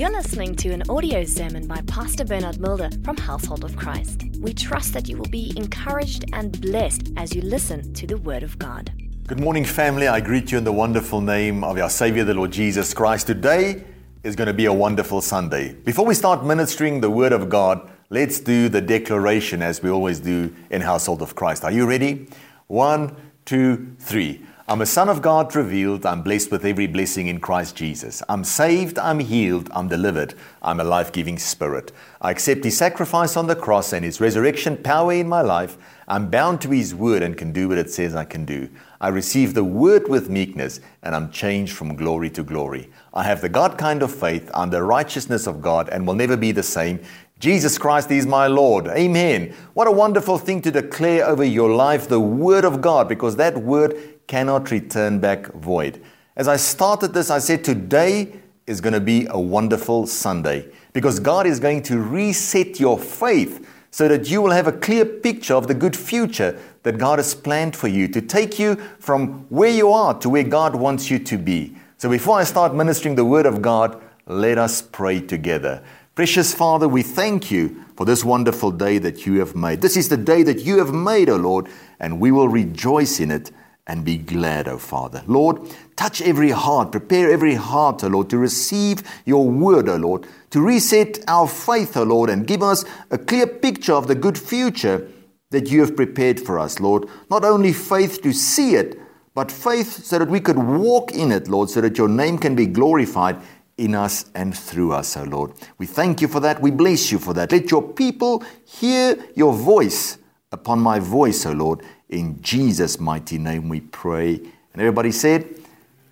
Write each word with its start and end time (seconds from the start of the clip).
You're 0.00 0.10
listening 0.12 0.56
to 0.56 0.70
an 0.70 0.82
audio 0.88 1.24
sermon 1.24 1.66
by 1.66 1.82
Pastor 1.82 2.24
Bernard 2.24 2.58
Mulder 2.58 2.88
from 3.04 3.18
Household 3.18 3.64
of 3.64 3.76
Christ. 3.76 4.22
We 4.38 4.54
trust 4.54 4.94
that 4.94 5.10
you 5.10 5.18
will 5.18 5.28
be 5.28 5.52
encouraged 5.58 6.24
and 6.32 6.58
blessed 6.58 7.10
as 7.18 7.34
you 7.34 7.42
listen 7.42 7.92
to 7.92 8.06
the 8.06 8.16
Word 8.16 8.42
of 8.42 8.58
God. 8.58 8.90
Good 9.26 9.40
morning, 9.40 9.62
family. 9.62 10.08
I 10.08 10.20
greet 10.20 10.52
you 10.52 10.56
in 10.56 10.64
the 10.64 10.72
wonderful 10.72 11.20
name 11.20 11.62
of 11.62 11.76
our 11.76 11.90
Savior, 11.90 12.24
the 12.24 12.32
Lord 12.32 12.50
Jesus 12.50 12.94
Christ. 12.94 13.26
Today 13.26 13.84
is 14.24 14.34
going 14.36 14.46
to 14.46 14.54
be 14.54 14.64
a 14.64 14.72
wonderful 14.72 15.20
Sunday. 15.20 15.74
Before 15.74 16.06
we 16.06 16.14
start 16.14 16.46
ministering 16.46 17.02
the 17.02 17.10
Word 17.10 17.34
of 17.34 17.50
God, 17.50 17.86
let's 18.08 18.40
do 18.40 18.70
the 18.70 18.80
declaration 18.80 19.60
as 19.60 19.82
we 19.82 19.90
always 19.90 20.18
do 20.18 20.56
in 20.70 20.80
Household 20.80 21.20
of 21.20 21.34
Christ. 21.34 21.62
Are 21.62 21.72
you 21.72 21.86
ready? 21.86 22.26
One, 22.68 23.14
two, 23.44 23.96
three. 23.98 24.46
I'm 24.70 24.82
a 24.82 24.86
son 24.86 25.08
of 25.08 25.20
God 25.20 25.56
revealed. 25.56 26.06
I'm 26.06 26.22
blessed 26.22 26.52
with 26.52 26.64
every 26.64 26.86
blessing 26.86 27.26
in 27.26 27.40
Christ 27.40 27.74
Jesus. 27.74 28.22
I'm 28.28 28.44
saved. 28.44 29.00
I'm 29.00 29.18
healed. 29.18 29.68
I'm 29.72 29.88
delivered. 29.88 30.34
I'm 30.62 30.78
a 30.78 30.84
life 30.84 31.10
giving 31.10 31.38
spirit. 31.38 31.90
I 32.20 32.30
accept 32.30 32.62
His 32.62 32.78
sacrifice 32.78 33.36
on 33.36 33.48
the 33.48 33.56
cross 33.56 33.92
and 33.92 34.04
His 34.04 34.20
resurrection 34.20 34.76
power 34.76 35.12
in 35.12 35.28
my 35.28 35.40
life. 35.40 35.76
I'm 36.06 36.30
bound 36.30 36.60
to 36.60 36.70
His 36.70 36.94
word 36.94 37.24
and 37.24 37.36
can 37.36 37.50
do 37.50 37.68
what 37.68 37.78
it 37.78 37.90
says 37.90 38.14
I 38.14 38.24
can 38.24 38.44
do. 38.44 38.68
I 39.00 39.08
receive 39.08 39.54
the 39.54 39.64
word 39.64 40.08
with 40.08 40.30
meekness 40.30 40.78
and 41.02 41.16
I'm 41.16 41.32
changed 41.32 41.72
from 41.72 41.96
glory 41.96 42.30
to 42.30 42.44
glory. 42.44 42.90
I 43.12 43.24
have 43.24 43.40
the 43.40 43.48
God 43.48 43.76
kind 43.76 44.04
of 44.04 44.14
faith. 44.14 44.52
I'm 44.54 44.70
the 44.70 44.84
righteousness 44.84 45.48
of 45.48 45.60
God 45.60 45.88
and 45.88 46.06
will 46.06 46.14
never 46.14 46.36
be 46.36 46.52
the 46.52 46.62
same. 46.62 47.00
Jesus 47.40 47.76
Christ 47.76 48.12
is 48.12 48.26
my 48.26 48.46
Lord. 48.46 48.86
Amen. 48.86 49.52
What 49.72 49.88
a 49.88 49.90
wonderful 49.90 50.38
thing 50.38 50.62
to 50.62 50.70
declare 50.70 51.26
over 51.26 51.42
your 51.42 51.70
life 51.70 52.06
the 52.06 52.20
Word 52.20 52.66
of 52.66 52.82
God 52.82 53.08
because 53.08 53.34
that 53.36 53.56
Word 53.56 54.19
cannot 54.30 54.70
return 54.70 55.18
back 55.18 55.52
void. 55.54 56.00
As 56.36 56.46
I 56.46 56.56
started 56.56 57.12
this, 57.12 57.30
I 57.30 57.40
said 57.40 57.64
today 57.64 58.32
is 58.64 58.80
going 58.80 58.92
to 58.92 59.00
be 59.00 59.26
a 59.28 59.40
wonderful 59.40 60.06
Sunday 60.06 60.68
because 60.92 61.18
God 61.18 61.48
is 61.48 61.58
going 61.58 61.82
to 61.82 61.98
reset 61.98 62.78
your 62.78 62.96
faith 62.96 63.66
so 63.90 64.06
that 64.06 64.30
you 64.30 64.40
will 64.40 64.52
have 64.52 64.68
a 64.68 64.72
clear 64.72 65.04
picture 65.04 65.54
of 65.54 65.66
the 65.66 65.74
good 65.74 65.96
future 65.96 66.56
that 66.84 66.96
God 66.96 67.18
has 67.18 67.34
planned 67.34 67.74
for 67.74 67.88
you 67.88 68.06
to 68.06 68.22
take 68.22 68.56
you 68.56 68.76
from 69.00 69.46
where 69.48 69.68
you 69.68 69.90
are 69.90 70.16
to 70.20 70.28
where 70.28 70.44
God 70.44 70.76
wants 70.76 71.10
you 71.10 71.18
to 71.18 71.36
be. 71.36 71.74
So 71.98 72.08
before 72.08 72.38
I 72.38 72.44
start 72.44 72.72
ministering 72.72 73.16
the 73.16 73.24
Word 73.24 73.46
of 73.46 73.60
God, 73.60 74.00
let 74.26 74.58
us 74.58 74.80
pray 74.80 75.20
together. 75.20 75.82
Precious 76.14 76.54
Father, 76.54 76.86
we 76.86 77.02
thank 77.02 77.50
you 77.50 77.84
for 77.96 78.04
this 78.06 78.24
wonderful 78.24 78.70
day 78.70 78.98
that 78.98 79.26
you 79.26 79.40
have 79.40 79.56
made. 79.56 79.80
This 79.80 79.96
is 79.96 80.08
the 80.08 80.16
day 80.16 80.44
that 80.44 80.60
you 80.60 80.78
have 80.78 80.94
made, 80.94 81.28
O 81.28 81.34
Lord, 81.34 81.66
and 81.98 82.20
we 82.20 82.30
will 82.30 82.48
rejoice 82.48 83.18
in 83.18 83.32
it 83.32 83.50
and 83.90 84.04
be 84.04 84.16
glad, 84.16 84.68
O 84.68 84.78
Father. 84.78 85.20
Lord, 85.26 85.68
touch 85.96 86.22
every 86.22 86.52
heart, 86.52 86.92
prepare 86.92 87.28
every 87.28 87.56
heart, 87.56 88.04
O 88.04 88.06
Lord, 88.06 88.30
to 88.30 88.38
receive 88.38 89.02
your 89.24 89.50
word, 89.50 89.88
O 89.88 89.96
Lord, 89.96 90.28
to 90.50 90.60
reset 90.60 91.18
our 91.26 91.48
faith, 91.48 91.96
O 91.96 92.04
Lord, 92.04 92.30
and 92.30 92.46
give 92.46 92.62
us 92.62 92.84
a 93.10 93.18
clear 93.18 93.48
picture 93.48 93.92
of 93.92 94.06
the 94.06 94.14
good 94.14 94.38
future 94.38 95.08
that 95.50 95.72
you 95.72 95.80
have 95.80 95.96
prepared 95.96 96.38
for 96.38 96.56
us, 96.56 96.78
Lord. 96.78 97.08
Not 97.30 97.44
only 97.44 97.72
faith 97.72 98.22
to 98.22 98.32
see 98.32 98.76
it, 98.76 98.96
but 99.34 99.50
faith 99.50 100.04
so 100.04 100.20
that 100.20 100.28
we 100.28 100.38
could 100.38 100.58
walk 100.58 101.10
in 101.10 101.32
it, 101.32 101.48
Lord, 101.48 101.68
so 101.68 101.80
that 101.80 101.98
your 101.98 102.08
name 102.08 102.38
can 102.38 102.54
be 102.54 102.66
glorified 102.66 103.40
in 103.76 103.96
us 103.96 104.30
and 104.36 104.56
through 104.56 104.92
us, 104.92 105.16
O 105.16 105.24
Lord. 105.24 105.52
We 105.78 105.86
thank 105.86 106.20
you 106.20 106.28
for 106.28 106.38
that. 106.38 106.62
We 106.62 106.70
bless 106.70 107.10
you 107.10 107.18
for 107.18 107.34
that. 107.34 107.50
Let 107.50 107.72
your 107.72 107.82
people 107.82 108.44
hear 108.64 109.18
your 109.34 109.52
voice 109.52 110.18
upon 110.52 110.78
my 110.78 111.00
voice, 111.00 111.44
O 111.44 111.50
Lord 111.50 111.82
in 112.10 112.42
Jesus' 112.42 113.00
mighty 113.00 113.38
name 113.38 113.68
we 113.68 113.80
pray. 113.80 114.34
And 114.34 114.82
everybody 114.82 115.12
said, 115.12 115.48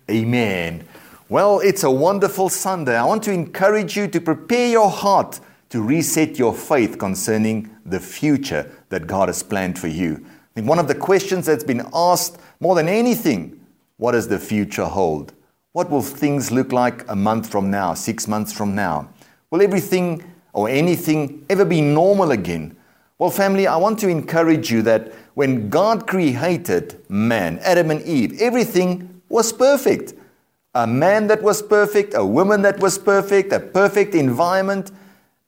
Amen. 0.09 0.87
Well, 1.27 1.59
it's 1.59 1.83
a 1.83 1.91
wonderful 1.91 2.49
Sunday. 2.49 2.97
I 2.97 3.05
want 3.05 3.21
to 3.23 3.31
encourage 3.31 3.95
you 3.95 4.07
to 4.07 4.19
prepare 4.19 4.69
your 4.69 4.89
heart 4.89 5.39
to 5.69 5.81
reset 5.83 6.39
your 6.39 6.53
faith 6.55 6.97
concerning 6.97 7.69
the 7.85 7.99
future 7.99 8.71
that 8.89 9.05
God 9.05 9.29
has 9.29 9.43
planned 9.43 9.77
for 9.77 9.87
you. 9.87 10.25
I 10.25 10.55
think 10.55 10.67
one 10.67 10.79
of 10.79 10.87
the 10.87 10.95
questions 10.95 11.45
that's 11.45 11.63
been 11.63 11.87
asked 11.93 12.39
more 12.59 12.73
than 12.73 12.87
anything 12.87 13.55
what 13.97 14.13
does 14.13 14.29
the 14.29 14.39
future 14.39 14.85
hold? 14.85 15.33
What 15.73 15.89
will 15.91 16.01
things 16.01 16.51
look 16.51 16.71
like 16.71 17.07
a 17.09 17.15
month 17.15 17.51
from 17.51 17.69
now, 17.69 17.93
six 17.93 18.27
months 18.27 18.53
from 18.53 18.73
now? 18.73 19.09
Will 19.51 19.61
everything 19.61 20.23
or 20.53 20.69
anything 20.69 21.45
ever 21.49 21.65
be 21.65 21.81
normal 21.81 22.31
again? 22.31 22.77
Well, 23.19 23.29
family, 23.29 23.67
I 23.67 23.75
want 23.75 23.99
to 23.99 24.07
encourage 24.07 24.71
you 24.71 24.81
that 24.83 25.11
when 25.39 25.69
God 25.69 26.05
created 26.05 26.99
man, 27.07 27.59
Adam 27.59 27.91
and 27.91 28.01
Eve, 28.01 28.41
everything 28.41 29.21
was 29.29 29.53
perfect. 29.53 30.13
A 30.75 30.85
man 30.85 31.27
that 31.27 31.41
was 31.41 31.61
perfect, 31.61 32.13
a 32.13 32.25
woman 32.25 32.61
that 32.63 32.81
was 32.81 32.97
perfect, 32.97 33.53
a 33.53 33.61
perfect 33.61 34.15
environment. 34.15 34.91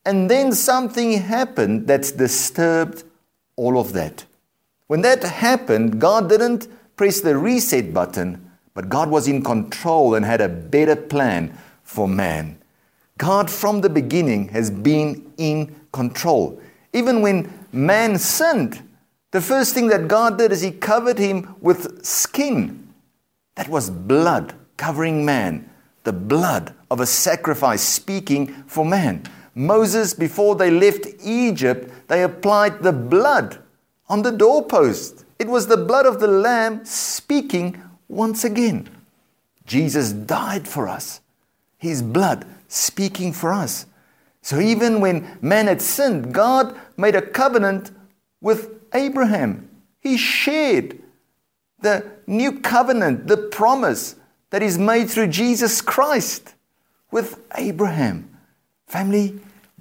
And 0.05 0.31
then 0.31 0.53
something 0.53 1.11
happened 1.19 1.87
that 1.87 2.03
disturbed 2.15 3.03
all 3.57 3.77
of 3.77 3.91
that. 3.91 4.23
When 4.87 5.01
that 5.01 5.23
happened, 5.23 5.99
God 5.99 6.29
didn't 6.29 6.69
press 6.95 7.19
the 7.19 7.37
reset 7.37 7.93
button, 7.93 8.49
but 8.73 8.87
God 8.87 9.09
was 9.09 9.27
in 9.27 9.43
control 9.43 10.15
and 10.15 10.23
had 10.23 10.39
a 10.39 10.47
better 10.47 10.95
plan 10.95 11.53
for 11.83 12.07
man. 12.07 12.57
God, 13.17 13.51
from 13.51 13.81
the 13.81 13.89
beginning, 13.89 14.47
has 14.55 14.71
been 14.71 15.33
in 15.35 15.75
control. 15.91 16.61
Even 16.93 17.21
when 17.21 17.51
man 17.73 18.17
sinned, 18.17 18.81
the 19.31 19.41
first 19.41 19.73
thing 19.73 19.87
that 19.87 20.07
God 20.07 20.37
did 20.37 20.51
is 20.51 20.61
He 20.61 20.71
covered 20.71 21.17
him 21.17 21.55
with 21.61 22.05
skin. 22.05 22.87
That 23.55 23.69
was 23.69 23.89
blood 23.89 24.53
covering 24.77 25.25
man, 25.25 25.69
the 26.03 26.13
blood 26.13 26.73
of 26.89 26.99
a 26.99 27.05
sacrifice 27.05 27.81
speaking 27.81 28.47
for 28.67 28.85
man. 28.85 29.23
Moses, 29.53 30.13
before 30.13 30.55
they 30.55 30.71
left 30.71 31.05
Egypt, 31.23 31.91
they 32.07 32.23
applied 32.23 32.81
the 32.81 32.93
blood 32.93 33.59
on 34.09 34.21
the 34.21 34.31
doorpost. 34.31 35.25
It 35.39 35.47
was 35.47 35.67
the 35.67 35.77
blood 35.77 36.05
of 36.05 36.19
the 36.19 36.27
Lamb 36.27 36.85
speaking 36.85 37.81
once 38.07 38.43
again. 38.43 38.89
Jesus 39.65 40.11
died 40.11 40.67
for 40.67 40.87
us, 40.87 41.21
His 41.77 42.01
blood 42.01 42.45
speaking 42.67 43.33
for 43.33 43.53
us. 43.53 43.85
So 44.41 44.59
even 44.59 44.99
when 45.01 45.37
man 45.41 45.67
had 45.67 45.81
sinned, 45.81 46.33
God 46.33 46.77
made 46.97 47.15
a 47.15 47.21
covenant 47.21 47.91
with 48.41 48.80
Abraham. 48.93 49.69
He 49.99 50.17
shared 50.17 50.99
the 51.79 52.05
new 52.27 52.59
covenant, 52.59 53.27
the 53.27 53.37
promise 53.37 54.15
that 54.49 54.61
is 54.61 54.77
made 54.77 55.09
through 55.09 55.27
Jesus 55.27 55.81
Christ 55.81 56.53
with 57.09 57.39
Abraham. 57.55 58.37
Family, 58.87 59.39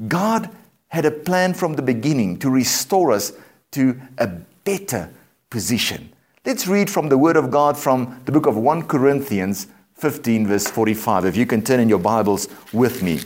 God 0.08 0.50
had 0.88 1.04
a 1.04 1.10
plan 1.10 1.54
from 1.54 1.74
the 1.74 1.82
beginning 1.82 2.38
to 2.38 2.50
restore 2.50 3.12
us 3.12 3.32
to 3.72 4.00
a 4.18 4.26
better 4.64 5.10
position. 5.50 6.12
Let's 6.44 6.66
read 6.66 6.88
from 6.88 7.08
the 7.08 7.18
Word 7.18 7.36
of 7.36 7.50
God 7.50 7.76
from 7.76 8.20
the 8.24 8.32
book 8.32 8.46
of 8.46 8.56
1 8.56 8.88
Corinthians 8.88 9.66
15, 9.94 10.46
verse 10.46 10.66
45. 10.66 11.26
If 11.26 11.36
you 11.36 11.46
can 11.46 11.62
turn 11.62 11.80
in 11.80 11.88
your 11.88 11.98
Bibles 11.98 12.48
with 12.72 13.02
me. 13.02 13.20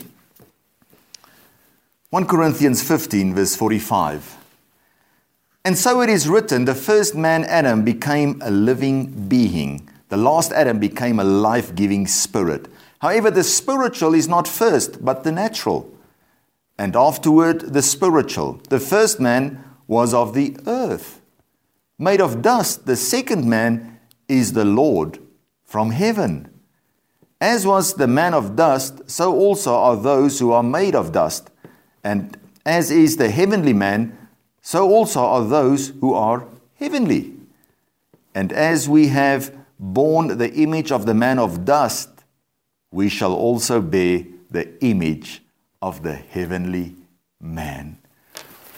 1 2.10 2.26
Corinthians 2.26 2.82
15, 2.86 3.34
verse 3.34 3.56
45. 3.56 4.43
And 5.64 5.78
so 5.78 6.02
it 6.02 6.10
is 6.10 6.28
written 6.28 6.66
the 6.66 6.74
first 6.74 7.14
man, 7.14 7.44
Adam, 7.44 7.84
became 7.84 8.40
a 8.42 8.50
living 8.50 9.28
being. 9.28 9.88
The 10.10 10.16
last 10.18 10.52
Adam 10.52 10.78
became 10.78 11.18
a 11.18 11.24
life 11.24 11.74
giving 11.74 12.06
spirit. 12.06 12.68
However, 12.98 13.30
the 13.30 13.44
spiritual 13.44 14.14
is 14.14 14.28
not 14.28 14.46
first, 14.46 15.02
but 15.02 15.24
the 15.24 15.32
natural. 15.32 15.90
And 16.76 16.94
afterward, 16.94 17.72
the 17.72 17.82
spiritual. 17.82 18.60
The 18.68 18.80
first 18.80 19.20
man 19.20 19.64
was 19.86 20.12
of 20.12 20.34
the 20.34 20.56
earth. 20.66 21.22
Made 21.98 22.20
of 22.20 22.42
dust, 22.42 22.86
the 22.86 22.96
second 22.96 23.48
man 23.48 23.98
is 24.28 24.52
the 24.52 24.64
Lord 24.64 25.18
from 25.64 25.90
heaven. 25.90 26.50
As 27.40 27.66
was 27.66 27.94
the 27.94 28.06
man 28.06 28.34
of 28.34 28.56
dust, 28.56 29.10
so 29.10 29.34
also 29.34 29.74
are 29.74 29.96
those 29.96 30.38
who 30.38 30.52
are 30.52 30.62
made 30.62 30.94
of 30.94 31.12
dust. 31.12 31.50
And 32.02 32.36
as 32.66 32.90
is 32.90 33.16
the 33.16 33.30
heavenly 33.30 33.72
man, 33.72 34.16
so 34.66 34.90
also 34.90 35.20
are 35.20 35.44
those 35.44 35.92
who 36.00 36.14
are 36.14 36.46
heavenly. 36.76 37.34
And 38.34 38.50
as 38.50 38.88
we 38.88 39.08
have 39.08 39.54
borne 39.78 40.38
the 40.38 40.52
image 40.54 40.90
of 40.90 41.04
the 41.04 41.12
man 41.12 41.38
of 41.38 41.66
dust, 41.66 42.08
we 42.90 43.10
shall 43.10 43.34
also 43.34 43.82
bear 43.82 44.24
the 44.50 44.82
image 44.82 45.42
of 45.82 46.02
the 46.02 46.14
heavenly 46.14 46.94
man. 47.42 47.98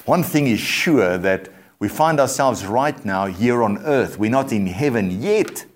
One 0.06 0.25
thing 0.25 0.49
is 0.49 0.59
sure 0.59 1.19
that 1.19 1.50
we 1.79 1.88
find 1.88 2.19
ourselves 2.19 2.67
right 2.67 3.05
now 3.05 3.27
here 3.27 3.62
on 3.62 3.79
earth. 3.79 4.19
We're 4.19 4.29
not 4.29 4.50
in 4.50 4.67
heaven 4.67 5.23
yet, 5.23 5.67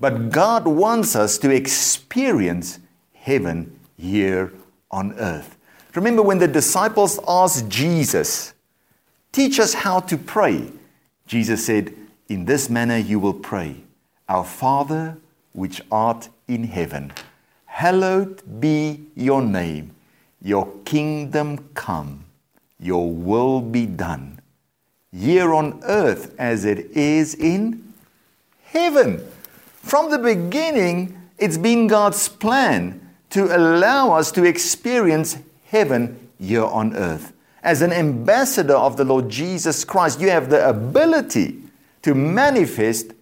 but 0.00 0.30
God 0.30 0.66
wants 0.66 1.14
us 1.14 1.38
to 1.38 1.50
experience 1.50 2.80
heaven 3.14 3.78
here 3.96 4.52
on 4.90 5.12
earth. 5.20 5.56
Remember 5.94 6.22
when 6.22 6.38
the 6.38 6.48
disciples 6.48 7.20
asked 7.28 7.68
Jesus, 7.68 8.52
Teach 9.36 9.60
us 9.60 9.74
how 9.74 10.00
to 10.00 10.16
pray. 10.16 10.72
Jesus 11.26 11.66
said, 11.66 11.92
In 12.26 12.46
this 12.46 12.70
manner 12.70 12.96
you 12.96 13.18
will 13.18 13.34
pray 13.34 13.82
Our 14.30 14.46
Father 14.46 15.18
which 15.52 15.82
art 15.92 16.30
in 16.48 16.64
heaven, 16.64 17.12
hallowed 17.66 18.60
be 18.60 19.02
your 19.14 19.42
name. 19.42 19.94
Your 20.40 20.72
kingdom 20.86 21.68
come, 21.74 22.24
your 22.80 23.12
will 23.12 23.60
be 23.60 23.84
done, 23.84 24.40
here 25.12 25.52
on 25.52 25.82
earth 25.84 26.34
as 26.38 26.64
it 26.64 26.96
is 26.96 27.34
in 27.34 27.92
heaven. 28.64 29.22
From 29.82 30.10
the 30.10 30.18
beginning, 30.18 31.14
it's 31.36 31.58
been 31.58 31.88
God's 31.88 32.26
plan 32.26 33.06
to 33.30 33.54
allow 33.54 34.12
us 34.12 34.32
to 34.32 34.44
experience 34.44 35.36
heaven 35.66 36.30
here 36.38 36.64
on 36.64 36.96
earth. 36.96 37.34
As 37.66 37.82
an 37.82 37.92
ambassador 37.92 38.76
of 38.76 38.96
the 38.96 39.02
Lord 39.02 39.28
Jesus 39.28 39.84
Christ, 39.84 40.20
you 40.20 40.30
have 40.30 40.50
the 40.50 40.68
ability 40.68 41.58
to 42.02 42.14
manifest 42.14 43.12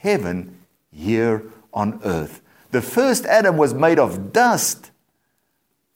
heaven 0.00 0.58
here 0.90 1.44
on 1.72 2.00
earth. 2.04 2.42
The 2.72 2.82
first 2.82 3.26
Adam 3.26 3.56
was 3.56 3.74
made 3.74 4.00
of 4.00 4.32
dust, 4.32 4.90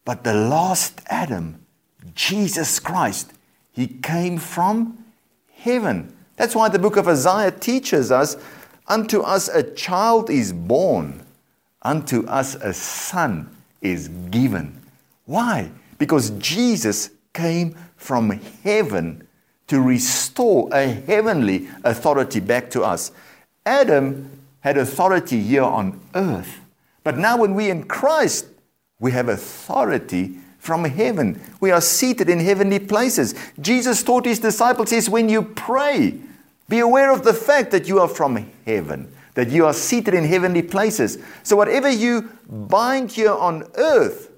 but 0.04 0.22
the 0.22 0.34
last 0.34 1.00
Adam, 1.08 1.66
Jesus 2.14 2.78
Christ, 2.78 3.32
he 3.72 3.88
came 3.88 4.38
from 4.38 5.04
heaven. 5.52 6.16
That's 6.36 6.54
why 6.54 6.68
the 6.68 6.78
book 6.78 6.96
of 6.96 7.08
Isaiah 7.08 7.50
teaches 7.50 8.12
us 8.12 8.36
unto 8.86 9.20
us 9.22 9.48
a 9.48 9.64
child 9.64 10.30
is 10.30 10.52
born, 10.52 11.26
unto 11.82 12.24
us 12.28 12.54
a 12.54 12.72
son 12.72 13.50
is 13.80 14.06
given. 14.30 14.80
Why? 15.24 15.72
Because 15.98 16.30
Jesus 16.38 17.10
came 17.32 17.76
from 17.96 18.30
heaven 18.62 19.26
to 19.68 19.80
restore 19.80 20.68
a 20.72 20.88
heavenly 20.88 21.68
authority 21.84 22.40
back 22.40 22.70
to 22.70 22.82
us. 22.82 23.12
Adam 23.64 24.30
had 24.60 24.76
authority 24.76 25.40
here 25.40 25.62
on 25.62 26.00
earth, 26.14 26.60
but 27.04 27.16
now 27.16 27.38
when 27.38 27.54
we 27.54 27.70
in 27.70 27.84
Christ, 27.84 28.46
we 28.98 29.12
have 29.12 29.28
authority 29.28 30.36
from 30.58 30.84
heaven. 30.84 31.40
We 31.60 31.70
are 31.70 31.80
seated 31.80 32.28
in 32.28 32.40
heavenly 32.40 32.78
places. 32.78 33.34
Jesus 33.60 34.02
taught 34.02 34.26
his 34.26 34.40
disciples, 34.40 34.90
says, 34.90 35.08
when 35.08 35.28
you 35.28 35.42
pray, 35.42 36.18
be 36.68 36.80
aware 36.80 37.12
of 37.12 37.24
the 37.24 37.32
fact 37.32 37.70
that 37.70 37.88
you 37.88 37.98
are 37.98 38.08
from 38.08 38.50
heaven, 38.66 39.10
that 39.34 39.48
you 39.48 39.64
are 39.64 39.72
seated 39.72 40.14
in 40.14 40.24
heavenly 40.24 40.62
places. 40.62 41.18
So 41.42 41.56
whatever 41.56 41.88
you 41.88 42.28
bind 42.46 43.12
here 43.12 43.32
on 43.32 43.64
earth 43.76 44.30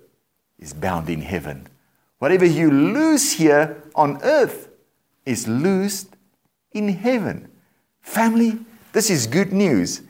is 0.58 0.72
bound 0.72 1.10
in 1.10 1.22
heaven. 1.22 1.66
Whatever 2.22 2.44
you 2.44 2.70
lose 2.70 3.32
here 3.32 3.82
on 3.96 4.22
earth 4.22 4.68
is 5.26 5.48
loosed 5.48 6.14
in 6.70 6.88
heaven. 6.90 7.50
Family, 8.00 8.60
this 8.92 9.10
is 9.10 9.26
good 9.26 9.52
news. 9.52 10.02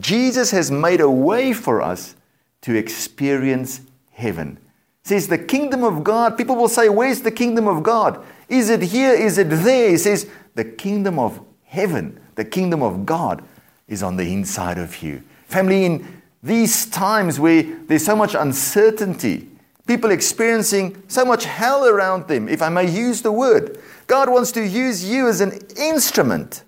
Jesus 0.00 0.50
has 0.50 0.72
made 0.72 1.00
a 1.00 1.08
way 1.08 1.52
for 1.52 1.80
us 1.80 2.16
to 2.62 2.74
experience 2.74 3.82
heaven. 4.10 4.58
It 5.04 5.10
says 5.10 5.28
the 5.28 5.38
kingdom 5.38 5.84
of 5.84 6.02
God, 6.02 6.36
people 6.36 6.56
will 6.56 6.66
say, 6.66 6.88
Where's 6.88 7.20
the 7.22 7.30
kingdom 7.30 7.68
of 7.68 7.84
God? 7.84 8.20
Is 8.48 8.68
it 8.68 8.82
here? 8.82 9.12
Is 9.12 9.38
it 9.38 9.50
there? 9.50 9.90
He 9.90 9.96
says, 9.96 10.28
The 10.56 10.64
kingdom 10.64 11.20
of 11.20 11.40
heaven, 11.62 12.18
the 12.34 12.44
kingdom 12.44 12.82
of 12.82 13.06
God 13.06 13.44
is 13.86 14.02
on 14.02 14.16
the 14.16 14.32
inside 14.32 14.76
of 14.76 15.04
you. 15.04 15.22
Family, 15.46 15.84
in 15.84 16.22
these 16.42 16.86
times 16.86 17.38
where 17.38 17.62
there's 17.62 18.04
so 18.04 18.16
much 18.16 18.34
uncertainty, 18.34 19.46
people 19.86 20.10
experiencing 20.10 21.02
so 21.08 21.24
much 21.24 21.44
hell 21.44 21.86
around 21.86 22.28
them, 22.28 22.48
if 22.48 22.62
I 22.62 22.68
may 22.68 22.90
use 22.90 23.22
the 23.22 23.32
word. 23.32 23.78
God 24.06 24.30
wants 24.30 24.52
to 24.52 24.66
use 24.66 25.08
you 25.08 25.28
as 25.28 25.40
an 25.40 25.58
instrument 25.76 26.64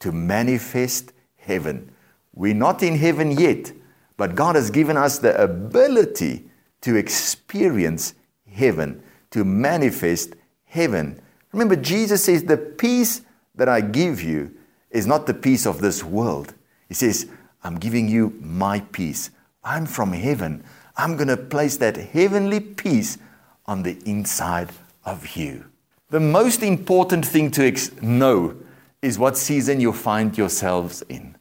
to 0.00 0.12
manifest 0.12 1.12
heaven. 1.36 1.90
We're 2.34 2.54
not 2.54 2.82
in 2.82 2.96
heaven 2.96 3.32
yet, 3.32 3.72
but 4.16 4.34
God 4.34 4.56
has 4.56 4.70
given 4.70 4.96
us 4.96 5.18
the 5.18 5.40
ability 5.40 6.44
to 6.82 6.96
experience 6.96 8.14
heaven, 8.50 9.02
to 9.30 9.44
manifest 9.44 10.34
heaven. 10.64 11.20
Remember, 11.52 11.76
Jesus 11.76 12.24
says, 12.24 12.44
The 12.44 12.56
peace 12.56 13.22
that 13.54 13.68
I 13.68 13.80
give 13.80 14.22
you 14.22 14.54
is 14.90 15.06
not 15.06 15.26
the 15.26 15.34
peace 15.34 15.66
of 15.66 15.80
this 15.80 16.04
world. 16.04 16.54
He 16.88 16.94
says, 16.94 17.28
I'm 17.62 17.76
giving 17.76 18.08
you 18.08 18.36
my 18.40 18.80
peace. 18.80 19.30
I'm 19.62 19.86
from 19.86 20.12
heaven. 20.12 20.64
I'm 20.96 21.16
going 21.16 21.28
to 21.28 21.36
place 21.36 21.76
that 21.78 21.96
heavenly 21.96 22.60
peace 22.60 23.18
on 23.66 23.82
the 23.82 23.98
inside 24.04 24.70
of 25.04 25.36
you. 25.36 25.64
The 26.10 26.20
most 26.20 26.62
important 26.62 27.26
thing 27.26 27.50
to 27.52 27.66
ex- 27.66 27.90
know 28.00 28.56
is 29.02 29.18
what 29.18 29.36
season 29.36 29.80
you 29.80 29.92
find 29.92 30.36
yourselves 30.38 31.02
in. 31.08 31.36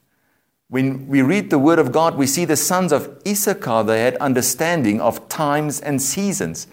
When 0.70 1.08
we 1.08 1.22
read 1.22 1.50
the 1.50 1.60
Word 1.60 1.78
of 1.78 1.92
God, 1.92 2.18
we 2.18 2.26
see 2.26 2.46
the 2.46 2.56
sons 2.56 2.92
of 2.92 3.22
Issachar, 3.28 3.84
they 3.84 4.02
had 4.02 4.16
understanding 4.18 5.00
of 5.00 5.30
times 5.30 5.80
and 5.80 6.02
seasons. 6.02 6.66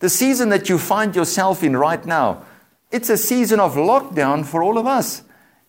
The 0.00 0.10
season 0.10 0.50
that 0.50 0.68
you 0.68 0.78
find 0.78 1.16
yourself 1.16 1.62
in 1.62 1.76
right 1.76 2.04
now, 2.04 2.44
it's 2.90 3.08
a 3.08 3.16
season 3.16 3.60
of 3.60 3.74
lockdown 3.74 4.44
for 4.44 4.62
all 4.62 4.76
of 4.76 4.86
us. 4.86 5.22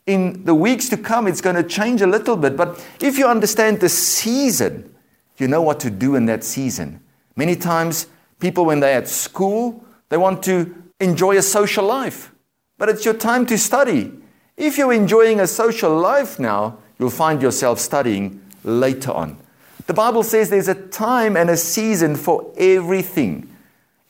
In 0.05 0.43
the 0.43 0.55
weeks 0.55 0.89
to 0.89 0.97
come, 0.97 1.27
it's 1.27 1.41
going 1.41 1.55
to 1.55 1.63
change 1.63 2.01
a 2.01 2.07
little 2.07 2.35
bit. 2.35 2.57
But 2.57 2.85
if 2.99 3.17
you 3.17 3.27
understand 3.27 3.79
the 3.79 3.89
season, 3.89 4.93
you 5.39 5.47
know 5.47 5.61
what 5.61 5.79
to 5.81 5.89
do 5.89 6.15
in 6.15 6.25
that 6.25 6.43
season. 6.43 7.01
Many 7.35 7.55
times, 7.55 8.07
people, 8.39 8.65
when 8.65 8.79
they're 8.79 8.97
at 8.97 9.07
school, 9.07 9.85
they 10.09 10.17
want 10.17 10.43
to 10.43 10.75
enjoy 10.99 11.37
a 11.37 11.41
social 11.41 11.85
life. 11.85 12.31
But 12.77 12.89
it's 12.89 13.05
your 13.05 13.13
time 13.13 13.45
to 13.47 13.57
study. 13.57 14.11
If 14.55 14.77
you're 14.77 14.93
enjoying 14.93 15.39
a 15.39 15.47
social 15.47 15.95
life 15.95 16.39
now, 16.39 16.79
you'll 16.97 17.09
find 17.09 17.41
yourself 17.41 17.79
studying 17.79 18.41
later 18.63 19.11
on. 19.11 19.37
The 19.85 19.93
Bible 19.93 20.23
says 20.23 20.49
there's 20.49 20.67
a 20.67 20.75
time 20.75 21.37
and 21.37 21.49
a 21.49 21.57
season 21.57 22.15
for 22.15 22.51
everything. 22.57 23.49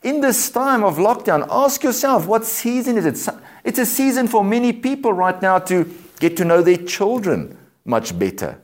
In 0.04 0.22
this 0.22 0.50
time 0.50 0.84
of 0.84 0.98
lockdown, 0.98 1.48
ask 1.50 1.84
yourself, 1.84 2.26
what 2.28 2.46
season 2.46 2.98
is 2.98 3.06
it? 3.06 3.34
It's 3.64 3.80
a 3.80 3.86
season 3.86 4.28
for 4.28 4.44
many 4.44 4.72
people 4.72 5.12
right 5.12 5.40
now 5.42 5.60
to 5.60 5.94
get 6.20 6.38
to 6.38 6.46
know 6.46 6.62
their 6.62 6.78
children 6.78 7.58
much 7.86 8.18
better. 8.18 8.62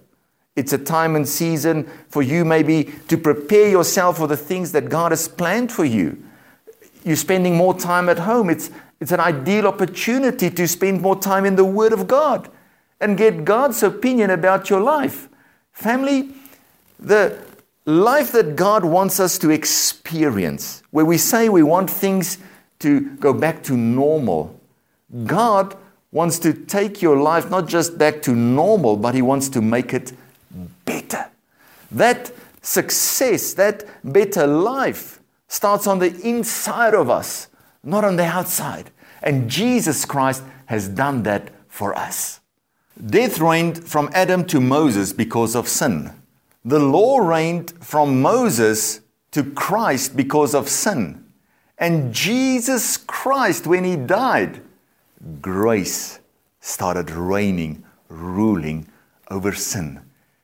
It's 0.55 0.73
a 0.73 0.77
time 0.77 1.15
and 1.15 1.27
season 1.27 1.89
for 2.09 2.21
you 2.21 2.45
maybe 2.45 2.93
to 3.07 3.17
prepare 3.17 3.69
yourself 3.69 4.17
for 4.17 4.27
the 4.27 4.37
things 4.37 4.71
that 4.73 4.89
God 4.89 5.11
has 5.11 5.27
planned 5.27 5.71
for 5.71 5.85
you. 5.85 6.23
You're 7.03 7.15
spending 7.15 7.55
more 7.55 7.77
time 7.77 8.07
at 8.07 8.19
home. 8.19 8.49
It's, 8.49 8.69
it's 8.99 9.11
an 9.11 9.19
ideal 9.19 9.67
opportunity 9.67 10.49
to 10.51 10.67
spend 10.67 11.01
more 11.01 11.19
time 11.19 11.45
in 11.45 11.55
the 11.55 11.65
Word 11.65 11.91
of 11.91 12.07
God 12.07 12.49
and 13.01 13.17
get 13.17 13.43
God's 13.43 13.81
opinion 13.83 14.29
about 14.29 14.69
your 14.69 14.79
life. 14.79 15.27
Family, 15.71 16.29
the 16.99 17.37
life 17.85 18.31
that 18.31 18.55
God 18.55 18.85
wants 18.85 19.19
us 19.19 19.37
to 19.39 19.49
experience, 19.49 20.83
where 20.91 21.03
we 21.03 21.17
say 21.17 21.49
we 21.49 21.63
want 21.63 21.89
things 21.89 22.37
to 22.79 23.01
go 23.15 23.33
back 23.33 23.63
to 23.63 23.75
normal, 23.75 24.59
God 25.25 25.75
wants 26.11 26.39
to 26.39 26.53
take 26.53 27.01
your 27.01 27.17
life 27.17 27.49
not 27.49 27.67
just 27.67 27.97
back 27.97 28.21
to 28.21 28.35
normal, 28.35 28.95
but 28.95 29.15
He 29.15 29.21
wants 29.21 29.49
to 29.49 29.61
make 29.61 29.93
it. 29.93 30.13
That 31.93 32.31
success, 32.61 33.53
that 33.53 33.83
better 34.03 34.47
life 34.47 35.19
starts 35.47 35.87
on 35.87 35.99
the 35.99 36.13
inside 36.21 36.93
of 36.93 37.09
us, 37.09 37.47
not 37.83 38.03
on 38.03 38.15
the 38.15 38.25
outside. 38.25 38.91
And 39.21 39.49
Jesus 39.49 40.05
Christ 40.05 40.43
has 40.65 40.89
done 40.89 41.23
that 41.23 41.49
for 41.67 41.95
us. 41.95 42.39
Death 43.03 43.39
reigned 43.39 43.87
from 43.87 44.09
Adam 44.13 44.45
to 44.45 44.59
Moses 44.59 45.13
because 45.13 45.55
of 45.55 45.67
sin. 45.67 46.11
The 46.65 46.79
law 46.79 47.19
reigned 47.19 47.71
from 47.83 48.21
Moses 48.21 49.01
to 49.31 49.43
Christ 49.43 50.15
because 50.15 50.53
of 50.53 50.69
sin. 50.69 51.25
And 51.77 52.13
Jesus 52.13 52.97
Christ, 52.97 53.65
when 53.67 53.83
he 53.83 53.95
died, 53.95 54.61
grace 55.41 56.19
started 56.61 57.11
reigning, 57.11 57.83
ruling 58.07 58.87
over 59.29 59.53
sin. 59.53 60.02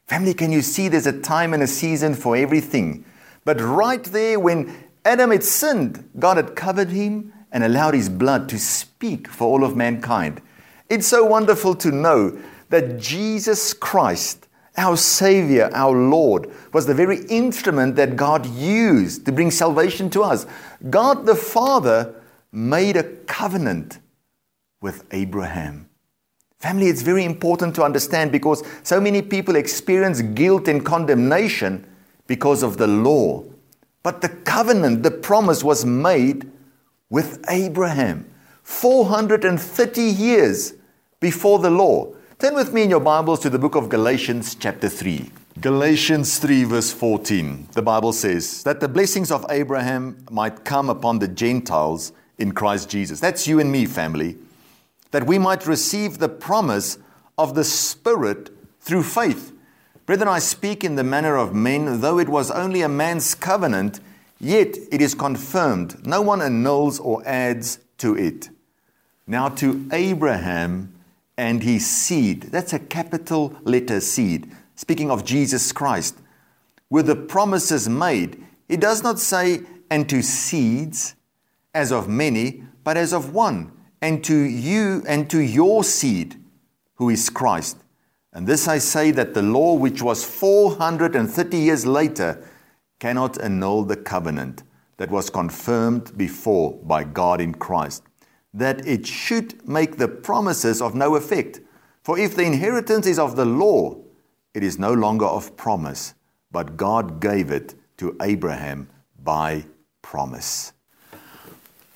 Family, 0.10 0.34
can 0.34 0.51
you 0.51 0.63
see 0.63 0.88
there's 0.88 1.06
a 1.06 1.22
time 1.22 1.54
and 1.54 1.62
a 1.62 1.68
season 1.68 2.16
for 2.16 2.36
everything? 2.36 3.06
But 3.46 3.62
right 3.62 4.04
there, 4.04 4.39
when 4.39 4.75
Adam 5.06 5.30
had 5.30 5.44
sinned, 5.44 6.10
God 6.18 6.38
had 6.38 6.56
covered 6.56 6.89
him 6.89 7.32
and 7.51 7.63
allowed 7.63 7.94
his 7.94 8.10
blood 8.10 8.50
to 8.50 8.58
speak 8.58 9.28
for 9.28 9.48
all 9.48 9.63
of 9.63 9.75
mankind. 9.75 10.42
It's 10.89 11.06
so 11.06 11.24
wonderful 11.24 11.75
to 11.75 11.92
know 11.92 12.42
that 12.70 12.98
Jesus 12.98 13.72
Christ, 13.72 14.48
our 14.78 14.98
Savior, 14.98 15.70
our 15.74 15.96
Lord, 15.96 16.51
was 16.74 16.88
the 16.88 16.96
very 16.96 17.24
instrument 17.25 17.96
that 17.98 18.16
God 18.16 18.48
used 18.48 19.28
to 19.28 19.32
bring 19.32 19.51
salvation 19.51 20.10
to 20.10 20.24
us. 20.24 20.48
God 20.89 21.28
the 21.28 21.36
Father 21.36 22.16
made 22.51 22.98
a 22.98 23.04
covenant 23.04 24.00
with 24.82 25.06
Abraham. 25.12 25.88
Family, 26.60 26.88
it's 26.88 27.01
very 27.01 27.24
important 27.24 27.74
to 27.75 27.84
understand 27.84 28.34
because 28.34 28.63
so 28.84 29.00
many 29.00 29.22
people 29.22 29.56
experience 29.56 30.22
guilt 30.22 30.68
and 30.68 30.86
condemnation 30.86 31.86
because 32.28 32.63
of 32.63 32.78
the 32.78 32.88
law. 32.88 33.44
But 34.04 34.22
the 34.22 34.30
covenant, 34.30 35.04
the 35.04 35.12
promise 35.12 35.63
was 35.63 35.86
made 35.86 36.51
with 37.10 37.44
Abraham 37.50 38.30
430 38.63 40.01
years 40.01 40.74
before 41.22 41.60
the 41.60 41.70
law. 41.70 42.13
Turn 42.39 42.56
with 42.56 42.74
me 42.74 42.84
in 42.84 42.89
your 42.89 43.00
Bibles 43.00 43.39
to 43.39 43.50
the 43.50 43.60
book 43.60 43.75
of 43.75 43.88
Galatians, 43.88 44.56
chapter 44.56 44.89
3. 44.89 45.32
Galatians 45.62 46.39
3, 46.39 46.66
verse 46.66 46.92
14, 46.92 47.70
the 47.72 47.82
Bible 47.82 48.13
says 48.13 48.63
that 48.63 48.80
the 48.80 48.88
blessings 48.88 49.32
of 49.32 49.46
Abraham 49.50 50.25
might 50.30 50.63
come 50.66 50.89
upon 50.89 51.20
the 51.20 51.28
Gentiles 51.28 52.12
in 52.38 52.51
Christ 52.51 52.89
Jesus. 52.89 53.20
That's 53.20 53.48
you 53.48 53.60
and 53.60 53.72
me, 53.72 53.86
family. 53.86 54.38
That 55.12 55.25
we 55.25 55.39
might 55.39 55.68
receive 55.68 56.18
the 56.18 56.30
promise 56.30 56.98
of 57.38 57.56
the 57.56 57.63
Spirit 57.63 58.50
through 58.80 59.04
faith. 59.04 59.54
Brethren, 60.06 60.28
I 60.28 60.39
speak 60.39 60.84
in 60.84 60.96
the 60.96 61.04
manner 61.04 61.36
of 61.36 61.54
men, 61.54 62.01
though 62.01 62.20
it 62.20 62.30
was 62.30 62.51
only 62.51 62.82
a 62.82 62.89
man's 62.89 63.36
covenant, 63.36 64.00
yet 64.39 64.75
it 64.92 65.01
is 65.01 65.13
confirmed. 65.16 66.06
No 66.06 66.22
one 66.22 66.42
annuls 66.42 67.00
or 67.00 67.22
adds 67.25 67.80
to 68.00 68.16
it. 68.16 68.50
Now, 69.28 69.50
to 69.50 69.88
Abraham 69.92 70.94
and 71.38 71.62
his 71.62 71.86
seed, 71.86 72.44
that's 72.44 72.74
a 72.74 72.80
capital 72.80 73.56
letter 73.63 74.00
seed 74.00 74.51
speaking 74.80 75.12
of 75.12 75.25
Jesus 75.25 75.74
Christ, 75.74 76.16
with 76.89 77.08
the 77.08 77.16
promises 77.16 77.89
made, 77.89 78.42
it 78.70 78.80
does 78.80 79.04
not 79.04 79.20
say, 79.20 79.63
and 79.92 80.08
to 80.08 80.22
seeds, 80.22 81.16
as 81.74 81.92
of 81.92 82.08
many, 82.08 82.63
but 82.86 82.96
as 82.96 83.12
of 83.12 83.34
one, 83.34 83.74
and 84.01 84.24
to 84.24 84.38
you 84.38 85.03
and 85.08 85.29
to 85.29 85.39
your 85.39 85.84
seed, 85.84 86.36
who 86.96 87.10
is 87.10 87.29
Christ. 87.29 87.77
And 88.34 88.46
this 88.46 88.68
I 88.68 88.77
say 88.77 89.12
that 89.12 89.34
the 89.34 89.41
law, 89.41 89.74
which 89.74 90.01
was 90.01 90.24
430 90.24 91.58
years 91.58 91.86
later, 91.86 92.44
cannot 93.00 93.41
annul 93.41 93.84
the 93.84 93.96
covenant 93.96 94.63
that 94.98 95.10
was 95.10 95.29
confirmed 95.29 96.18
before 96.18 96.74
by 96.84 97.03
God 97.03 97.41
in 97.41 97.53
Christ, 97.53 98.03
that 98.53 98.86
it 98.86 99.08
should 99.08 99.68
make 99.68 99.98
the 99.98 100.08
promises 100.08 100.82
of 100.82 100.94
no 100.94 101.15
effect. 101.15 101.62
For 102.03 102.20
if 102.20 102.36
the 102.36 102.44
inheritance 102.44 103.08
is 103.08 103.18
of 103.18 103.36
the 103.36 103.46
law, 103.46 103.98
it 104.53 104.63
is 104.63 104.77
no 104.77 104.94
longer 104.94 105.25
of 105.25 105.56
promise, 105.56 106.13
but 106.51 106.75
God 106.75 107.22
gave 107.22 107.51
it 107.51 107.75
to 107.98 108.15
Abraham 108.22 108.89
by 109.24 109.65
promise. 110.01 110.74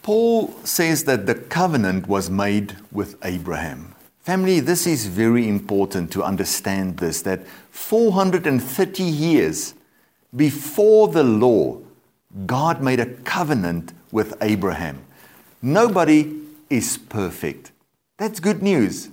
Paul 0.03 0.53
says 0.65 1.05
that 1.05 1.25
the 1.25 1.35
covenant 1.35 2.09
was 2.09 2.29
made 2.29 2.75
with 2.91 3.15
Abraham. 3.23 3.95
Family, 4.19 4.59
this 4.59 4.85
is 4.85 5.07
very 5.07 5.47
important 5.47 6.11
to 6.11 6.23
understand 6.23 6.97
this 6.97 7.21
that 7.21 7.47
430 7.71 9.03
years 9.03 9.73
before 10.35 11.07
the 11.07 11.23
law, 11.23 11.79
God 12.45 12.81
made 12.81 12.99
a 12.99 13.13
covenant 13.23 13.93
with 14.11 14.35
Abraham. 14.41 15.05
Nobody 15.61 16.33
is 16.69 16.97
perfect. 16.97 17.71
That's 18.17 18.41
good 18.41 18.61
news. 18.61 19.09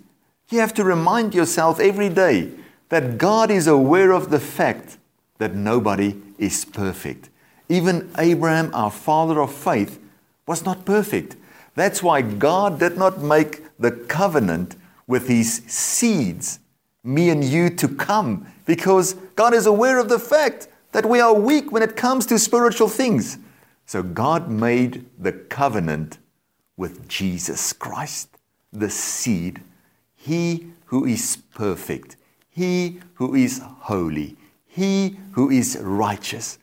You 0.51 0.59
have 0.59 0.75
to 0.75 0.85
remind 0.85 1.35
yourself 1.35 1.79
every 1.79 2.09
day 2.09 2.51
that 2.89 3.17
God 3.17 3.53
is 3.53 3.69
aware 3.69 4.11
of 4.11 4.31
the 4.31 4.41
fact 4.41 4.99
that 5.39 5.55
nobody 5.55 6.17
is 6.37 6.65
perfect. 6.65 7.31
Even 7.69 8.11
Abraham, 8.19 8.75
our 8.75 8.91
father 8.91 9.41
of 9.41 9.53
faith, 9.53 10.01
was 10.51 10.65
not 10.65 10.85
perfect. 10.85 11.37
That's 11.75 12.03
why 12.03 12.21
God 12.23 12.79
did 12.79 12.97
not 12.99 13.23
make 13.23 13.53
the 13.79 13.93
covenant 13.93 14.77
with 15.07 15.29
his 15.29 15.63
seeds, 15.67 16.59
me 17.03 17.31
and 17.31 17.43
you, 17.43 17.71
to 17.71 17.89
come, 17.89 18.47
because 18.67 19.15
God 19.35 19.55
is 19.55 19.67
aware 19.67 19.99
of 19.99 20.09
the 20.09 20.19
fact 20.19 20.69
that 20.93 21.07
we 21.07 21.21
are 21.21 21.35
weak 21.35 21.73
when 21.73 21.83
it 21.83 21.97
comes 21.97 22.27
to 22.27 22.39
spiritual 22.39 22.89
things. 22.89 23.39
So 23.87 24.03
God 24.03 24.51
made 24.51 25.07
the 25.19 25.33
covenant 25.33 26.19
with 26.77 27.09
Jesus 27.09 27.73
Christ, 27.73 28.29
the 28.73 28.91
seed, 28.91 29.63
he 30.15 30.67
who 30.87 31.05
is 31.07 31.39
perfect 31.55 32.17
he 32.51 33.01
who 33.15 33.35
is 33.35 33.63
holy, 33.63 34.37
He 34.67 35.19
who 35.33 35.51
is 35.51 35.79
righteous. 35.81 36.59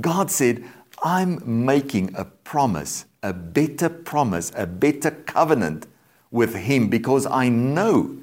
God 0.00 0.30
said, 0.30 0.62
I'm 1.02 1.64
making 1.64 2.14
a 2.14 2.24
promise, 2.24 3.06
a 3.22 3.32
better 3.32 3.88
promise, 3.88 4.52
a 4.54 4.66
better 4.66 5.10
covenant 5.10 5.86
with 6.30 6.54
Him 6.54 6.88
because 6.88 7.26
I 7.26 7.48
know 7.48 8.18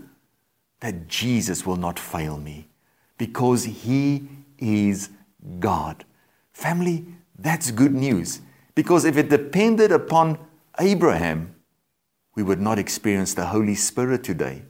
that 0.81 1.07
Jesus 1.07 1.65
will 1.65 1.77
not 1.77 1.97
fail 1.97 2.37
me 2.37 2.67
because 3.17 3.63
He 3.65 4.27
is 4.57 5.09
God. 5.59 6.05
Family, 6.53 7.05
that's 7.37 7.71
good 7.71 7.93
news 7.93 8.41
because 8.75 9.05
if 9.05 9.17
it 9.17 9.29
depended 9.29 9.91
upon 9.91 10.37
Abraham, 10.79 11.55
we 12.35 12.43
would 12.43 12.59
not 12.59 12.77
experience 12.77 13.33
the 13.33 13.47
Holy 13.47 13.75
Spirit 13.75 14.23
today. 14.23 14.63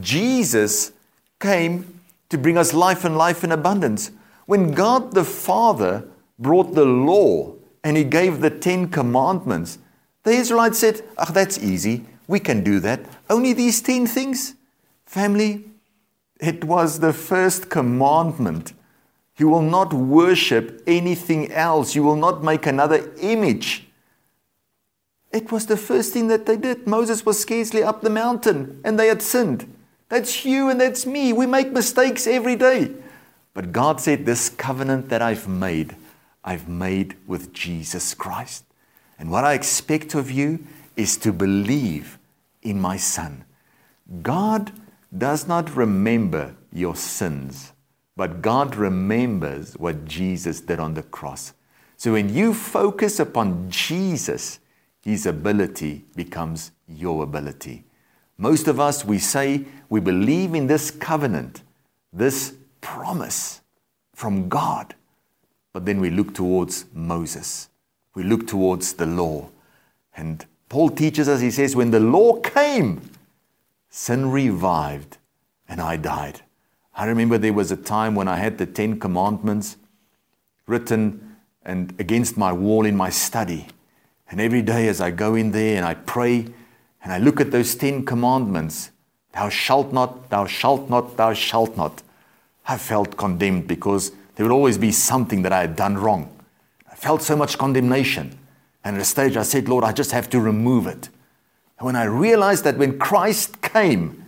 Jesus 0.00 0.92
came 1.40 2.00
to 2.28 2.38
bring 2.38 2.56
us 2.56 2.72
life 2.72 3.04
and 3.04 3.18
life 3.18 3.44
in 3.44 3.52
abundance. 3.52 4.12
When 4.46 4.72
God 4.72 5.12
the 5.12 5.24
Father 5.24 6.08
brought 6.38 6.74
the 6.74 6.84
law 6.84 7.54
and 7.82 7.96
He 7.96 8.04
gave 8.04 8.40
the 8.40 8.50
Ten 8.50 8.88
Commandments, 8.88 9.78
the 10.24 10.32
Israelites 10.32 10.78
said, 10.78 11.02
Ah, 11.18 11.30
that's 11.30 11.58
easy. 11.58 12.04
We 12.26 12.40
can 12.40 12.64
do 12.64 12.80
that. 12.80 13.00
Only 13.28 13.52
these 13.52 13.82
ten 13.82 14.06
things. 14.06 14.54
Family, 15.04 15.64
it 16.40 16.64
was 16.64 17.00
the 17.00 17.12
first 17.12 17.70
commandment. 17.70 18.72
You 19.36 19.48
will 19.48 19.62
not 19.62 19.92
worship 19.92 20.82
anything 20.86 21.52
else. 21.52 21.94
You 21.94 22.02
will 22.02 22.16
not 22.16 22.42
make 22.42 22.66
another 22.66 23.12
image. 23.20 23.86
It 25.32 25.50
was 25.50 25.66
the 25.66 25.76
first 25.76 26.12
thing 26.12 26.28
that 26.28 26.46
they 26.46 26.56
did. 26.56 26.86
Moses 26.86 27.26
was 27.26 27.40
scarcely 27.40 27.82
up 27.82 28.02
the 28.02 28.10
mountain 28.10 28.80
and 28.84 28.98
they 28.98 29.08
had 29.08 29.20
sinned. 29.20 29.70
That's 30.08 30.44
you 30.44 30.70
and 30.70 30.80
that's 30.80 31.06
me. 31.06 31.32
We 31.32 31.46
make 31.46 31.72
mistakes 31.72 32.26
every 32.26 32.56
day. 32.56 32.92
But 33.52 33.72
God 33.72 34.00
said, 34.00 34.24
This 34.24 34.48
covenant 34.48 35.08
that 35.08 35.22
I've 35.22 35.48
made, 35.48 35.96
I've 36.44 36.68
made 36.68 37.16
with 37.26 37.52
Jesus 37.52 38.14
Christ. 38.14 38.64
And 39.18 39.30
what 39.30 39.44
I 39.44 39.54
expect 39.54 40.14
of 40.14 40.30
you 40.30 40.64
is 40.96 41.16
to 41.18 41.32
believe 41.32 42.18
in 42.62 42.80
my 42.80 42.96
Son. 42.96 43.44
God 44.22 44.72
does 45.16 45.46
not 45.46 45.74
remember 45.74 46.54
your 46.72 46.96
sins, 46.96 47.72
but 48.16 48.42
God 48.42 48.76
remembers 48.76 49.74
what 49.74 50.04
Jesus 50.04 50.60
did 50.60 50.78
on 50.78 50.94
the 50.94 51.02
cross. 51.02 51.54
So 51.96 52.12
when 52.12 52.34
you 52.34 52.52
focus 52.52 53.18
upon 53.20 53.70
Jesus, 53.70 54.58
his 55.00 55.26
ability 55.26 56.04
becomes 56.14 56.72
your 56.88 57.22
ability. 57.22 57.84
Most 58.36 58.68
of 58.68 58.80
us, 58.80 59.04
we 59.04 59.18
say 59.18 59.64
we 59.88 60.00
believe 60.00 60.54
in 60.54 60.66
this 60.66 60.90
covenant, 60.90 61.62
this 62.12 62.54
promise 62.80 63.60
from 64.14 64.48
God, 64.48 64.94
but 65.74 65.84
then 65.84 66.00
we 66.00 66.08
look 66.08 66.32
towards 66.32 66.86
Moses. 66.94 67.68
We 68.14 68.22
look 68.22 68.46
towards 68.46 68.94
the 68.94 69.06
law. 69.06 69.50
And 70.16 70.46
Paul 70.70 70.88
teaches 70.88 71.28
us, 71.28 71.40
he 71.40 71.50
says, 71.50 71.76
when 71.76 71.90
the 71.90 72.00
law 72.00 72.40
came, 72.40 73.10
sin 73.90 74.30
revived 74.30 75.18
and 75.68 75.80
I 75.80 75.96
died. 75.96 76.40
I 76.94 77.06
remember 77.06 77.36
there 77.36 77.52
was 77.52 77.72
a 77.72 77.76
time 77.76 78.14
when 78.14 78.28
I 78.28 78.36
had 78.36 78.56
the 78.56 78.66
Ten 78.66 79.00
Commandments 79.00 79.76
written 80.66 81.36
and 81.64 81.92
against 81.98 82.38
my 82.38 82.52
wall 82.52 82.86
in 82.86 82.96
my 82.96 83.10
study. 83.10 83.66
And 84.30 84.40
every 84.40 84.62
day 84.62 84.86
as 84.86 85.00
I 85.00 85.10
go 85.10 85.34
in 85.34 85.50
there 85.50 85.76
and 85.76 85.84
I 85.84 85.94
pray, 85.94 86.46
and 87.02 87.12
I 87.12 87.18
look 87.18 87.40
at 87.40 87.50
those 87.50 87.74
Ten 87.74 88.06
Commandments 88.06 88.90
Thou 89.34 89.48
shalt 89.48 89.92
not, 89.92 90.30
thou 90.30 90.46
shalt 90.46 90.88
not, 90.88 91.16
thou 91.16 91.34
shalt 91.34 91.76
not. 91.76 92.02
I 92.68 92.78
felt 92.78 93.16
condemned 93.16 93.66
because 93.66 94.12
there 94.34 94.44
would 94.44 94.52
always 94.52 94.78
be 94.78 94.92
something 94.92 95.42
that 95.42 95.52
I 95.52 95.60
had 95.60 95.76
done 95.76 95.96
wrong. 95.96 96.34
I 96.90 96.94
felt 96.94 97.22
so 97.22 97.36
much 97.36 97.58
condemnation. 97.58 98.38
And 98.84 98.96
at 98.96 99.02
a 99.02 99.04
stage 99.04 99.36
I 99.36 99.42
said, 99.42 99.68
Lord, 99.68 99.84
I 99.84 99.92
just 99.92 100.12
have 100.12 100.28
to 100.30 100.40
remove 100.40 100.86
it. 100.86 101.08
And 101.78 101.86
when 101.86 101.96
I 101.96 102.04
realized 102.04 102.64
that 102.64 102.76
when 102.76 102.98
Christ 102.98 103.62
came, 103.62 104.24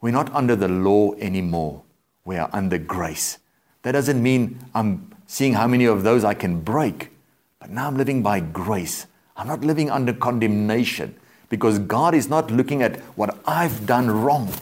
we're 0.00 0.12
not 0.12 0.34
under 0.34 0.56
the 0.56 0.68
law 0.68 1.14
anymore, 1.14 1.82
we 2.24 2.36
are 2.36 2.50
under 2.52 2.78
grace. 2.78 3.38
That 3.82 3.92
doesn't 3.92 4.22
mean 4.22 4.58
I'm 4.74 5.10
seeing 5.26 5.54
how 5.54 5.66
many 5.66 5.84
of 5.84 6.02
those 6.02 6.24
I 6.24 6.34
can 6.34 6.60
break, 6.60 7.10
but 7.58 7.70
now 7.70 7.86
I'm 7.86 7.96
living 7.96 8.22
by 8.22 8.40
grace. 8.40 9.06
I'm 9.36 9.46
not 9.46 9.62
living 9.62 9.90
under 9.90 10.12
condemnation 10.12 11.14
because 11.48 11.78
God 11.78 12.14
is 12.14 12.28
not 12.28 12.50
looking 12.50 12.82
at 12.82 13.00
what 13.16 13.38
I've 13.46 13.86
done 13.86 14.10
wrong, 14.10 14.52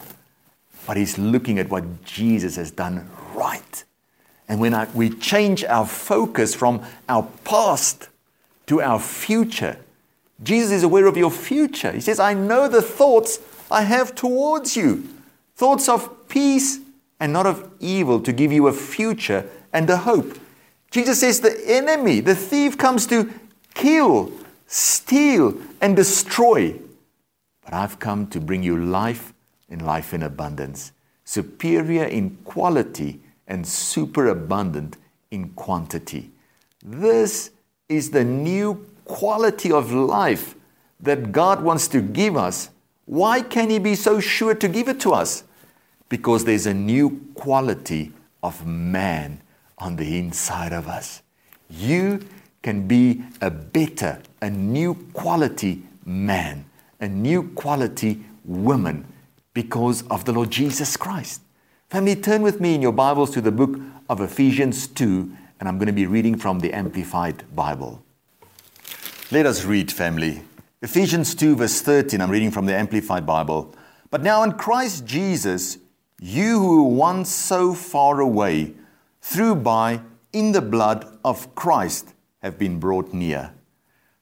but 0.87 0.97
He's 0.97 1.17
looking 1.17 1.59
at 1.59 1.69
what 1.69 2.05
Jesus 2.05 2.55
has 2.55 2.71
done 2.71 3.09
right. 3.33 3.83
And 4.49 4.59
when 4.59 4.73
I, 4.73 4.87
we 4.93 5.11
change 5.11 5.63
our 5.63 5.85
focus 5.85 6.53
from 6.53 6.83
our 7.07 7.23
past 7.45 8.09
to 8.65 8.81
our 8.81 8.99
future, 8.99 9.77
Jesus 10.43 10.71
is 10.71 10.83
aware 10.83 11.05
of 11.05 11.15
your 11.15 11.31
future. 11.31 11.91
He 11.91 12.01
says, 12.01 12.19
I 12.19 12.33
know 12.33 12.67
the 12.67 12.81
thoughts 12.81 13.39
I 13.71 13.83
have 13.83 14.15
towards 14.15 14.75
you 14.75 15.07
thoughts 15.59 15.89
of 15.89 16.29
peace 16.29 16.79
and 17.19 17.33
not 17.33 17.45
of 17.45 17.69
evil 17.81 18.21
to 18.21 18.31
give 18.31 18.49
you 18.49 18.67
a 18.67 18.71
future 18.71 19.45
and 19.73 19.89
a 19.89 19.97
hope. 19.97 20.39
Jesus 20.89 21.19
says, 21.19 21.41
The 21.41 21.61
enemy, 21.65 22.21
the 22.21 22.33
thief, 22.33 22.77
comes 22.77 23.05
to 23.07 23.29
kill, 23.73 24.31
steal, 24.67 25.59
and 25.81 25.97
destroy. 25.97 26.79
But 27.61 27.73
I've 27.73 27.99
come 27.99 28.27
to 28.27 28.39
bring 28.39 28.63
you 28.63 28.77
life 28.77 29.33
and 29.69 29.81
life 29.81 30.13
in 30.13 30.23
abundance, 30.23 30.93
superior 31.25 32.05
in 32.05 32.37
quality 32.45 33.19
and 33.49 33.67
superabundant 33.67 34.95
in 35.31 35.49
quantity. 35.49 36.31
This 36.85 37.51
is 37.89 38.11
the 38.11 38.23
new 38.23 38.85
quality 39.03 39.71
of 39.71 39.91
life 39.91 40.55
that 41.01 41.31
God 41.31 41.61
wants 41.63 41.87
to 41.89 42.01
give 42.01 42.37
us. 42.37 42.69
Why 43.05 43.41
can 43.41 43.69
He 43.69 43.79
be 43.79 43.95
so 43.95 44.19
sure 44.19 44.53
to 44.53 44.67
give 44.67 44.87
it 44.87 44.99
to 45.01 45.11
us? 45.11 45.43
Because 46.07 46.45
there's 46.45 46.67
a 46.67 46.73
new 46.73 47.25
quality 47.33 48.11
of 48.41 48.65
man 48.65 49.41
on 49.77 49.95
the 49.95 50.17
inside 50.17 50.71
of 50.71 50.87
us. 50.87 51.21
You 51.69 52.19
can 52.61 52.87
be 52.87 53.23
a 53.41 53.49
better, 53.49 54.21
a 54.41 54.49
new 54.49 54.95
quality 55.13 55.83
man, 56.05 56.65
a 56.99 57.07
new 57.07 57.49
quality 57.49 58.23
woman 58.43 59.05
because 59.53 60.03
of 60.07 60.25
the 60.25 60.31
Lord 60.31 60.51
Jesus 60.51 60.97
Christ. 60.97 61.41
Family, 61.89 62.15
turn 62.15 62.43
with 62.43 62.61
me 62.61 62.75
in 62.75 62.83
your 62.83 62.91
Bibles 62.91 63.31
to 63.31 63.41
the 63.41 63.51
book 63.51 63.79
of 64.11 64.21
Ephesians 64.21 64.85
2, 64.85 65.35
and 65.59 65.67
I'm 65.67 65.79
going 65.79 65.87
to 65.87 65.91
be 65.91 66.05
reading 66.05 66.37
from 66.37 66.59
the 66.59 66.71
Amplified 66.71 67.43
Bible. 67.55 68.03
Let 69.31 69.47
us 69.47 69.65
read, 69.65 69.91
family. 69.91 70.43
Ephesians 70.83 71.33
2, 71.33 71.55
verse 71.55 71.81
13, 71.81 72.21
I'm 72.21 72.29
reading 72.29 72.51
from 72.51 72.67
the 72.67 72.75
Amplified 72.75 73.25
Bible. 73.25 73.73
But 74.11 74.21
now 74.21 74.43
in 74.43 74.51
Christ 74.51 75.07
Jesus, 75.07 75.79
you 76.21 76.59
who 76.59 76.83
were 76.83 76.95
once 76.95 77.31
so 77.31 77.73
far 77.73 78.19
away, 78.19 78.75
through 79.23 79.55
by 79.55 80.01
in 80.31 80.51
the 80.51 80.61
blood 80.61 81.17
of 81.25 81.55
Christ 81.55 82.13
have 82.43 82.59
been 82.59 82.79
brought 82.79 83.15
near. 83.15 83.51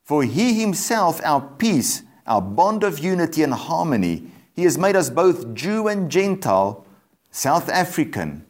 For 0.05 0.23
he 0.23 0.61
himself, 0.61 1.19
our 1.25 1.41
peace, 1.41 2.03
our 2.25 2.41
bond 2.41 2.85
of 2.85 2.99
unity 2.99 3.43
and 3.43 3.53
harmony, 3.53 4.31
he 4.55 4.63
has 4.63 4.77
made 4.77 4.95
us 4.95 5.09
both 5.09 5.53
Jew 5.53 5.89
and 5.89 6.09
Gentile, 6.09 6.85
South 7.37 7.69
African, 7.69 8.47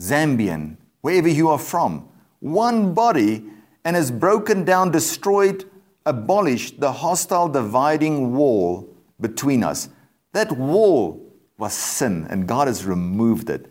Zambian, 0.00 0.78
wherever 1.02 1.28
you 1.28 1.50
are 1.50 1.58
from, 1.58 2.08
one 2.40 2.94
body, 2.94 3.44
and 3.84 3.94
has 3.94 4.10
broken 4.10 4.64
down, 4.64 4.90
destroyed, 4.90 5.66
abolished 6.06 6.80
the 6.80 6.90
hostile 6.90 7.50
dividing 7.50 8.34
wall 8.34 8.88
between 9.20 9.62
us. 9.62 9.90
That 10.32 10.50
wall 10.52 11.22
was 11.58 11.74
sin, 11.74 12.26
and 12.30 12.48
God 12.48 12.66
has 12.66 12.86
removed 12.86 13.50
it 13.50 13.70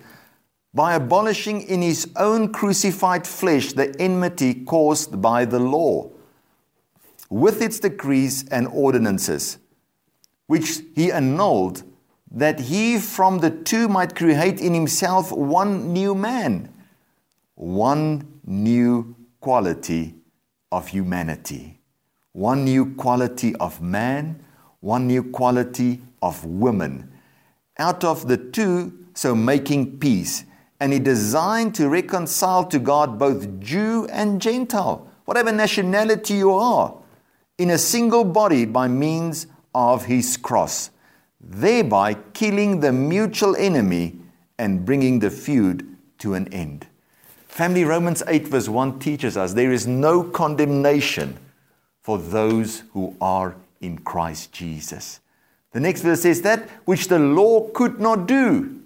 by 0.71 0.93
abolishing 0.93 1.63
in 1.63 1.81
his 1.81 2.07
own 2.15 2.53
crucified 2.53 3.25
flesh 3.25 3.73
the 3.73 3.99
enmity 3.99 4.53
caused 4.53 5.19
by 5.19 5.45
the 5.45 5.59
law, 5.59 6.11
with 7.31 7.59
its 7.59 7.79
decrees 7.79 8.47
and 8.49 8.67
ordinances, 8.67 9.57
which 10.45 10.81
he 10.93 11.11
annulled, 11.11 11.81
that 12.31 12.59
he 12.59 12.99
from 12.99 13.39
the 13.39 13.49
two 13.49 13.87
might 13.87 14.15
create 14.15 14.59
in 14.59 14.73
himself 14.73 15.31
one 15.31 15.93
new 15.93 16.13
man, 16.13 16.73
one 17.55 18.39
new 18.45 19.15
quality 19.39 20.15
of 20.71 20.87
humanity, 20.89 21.79
one 22.33 22.65
new 22.65 22.93
quality 22.95 23.55
of 23.55 23.81
man, 23.81 24.43
one 24.79 25.07
new 25.07 25.23
quality 25.23 26.01
of 26.21 26.45
woman. 26.45 27.11
Out 27.79 28.03
of 28.03 28.27
the 28.27 28.37
two, 28.37 29.05
so 29.13 29.33
making 29.33 29.99
peace 29.99 30.43
and 30.79 30.93
He 30.93 30.99
designed 30.99 31.75
to 31.75 31.89
reconcile 31.89 32.65
to 32.65 32.79
God 32.79 33.17
both 33.17 33.59
Jew 33.59 34.07
and 34.11 34.41
Gentile, 34.41 35.07
whatever 35.25 35.51
nationality 35.51 36.35
you 36.35 36.53
are, 36.53 36.95
in 37.57 37.71
a 37.71 37.77
single 37.77 38.23
body 38.23 38.65
by 38.65 38.87
means 38.87 39.47
of 39.73 40.05
His 40.05 40.37
cross, 40.37 40.91
thereby 41.39 42.15
killing 42.33 42.79
the 42.79 42.91
mutual 42.91 43.55
enemy 43.55 44.15
and 44.57 44.85
bringing 44.85 45.19
the 45.19 45.29
feud 45.29 45.97
to 46.19 46.33
an 46.33 46.51
end. 46.53 46.87
Family 47.47 47.83
Romans 47.83 48.23
8, 48.27 48.47
verse 48.47 48.69
1 48.69 48.99
teaches 48.99 49.37
us 49.37 49.53
there 49.53 49.71
is 49.71 49.87
no 49.87 50.23
condemnation 50.23 51.37
for 52.01 52.17
those 52.17 52.83
who 52.93 53.15
are 53.19 53.55
in 53.81 53.97
Christ 53.99 54.51
Jesus. 54.51 55.19
The 55.71 55.79
next 55.79 56.01
verse 56.01 56.21
says 56.21 56.41
that 56.41 56.69
which 56.85 57.07
the 57.07 57.19
law 57.19 57.69
could 57.69 57.99
not 57.99 58.27
do 58.27 58.81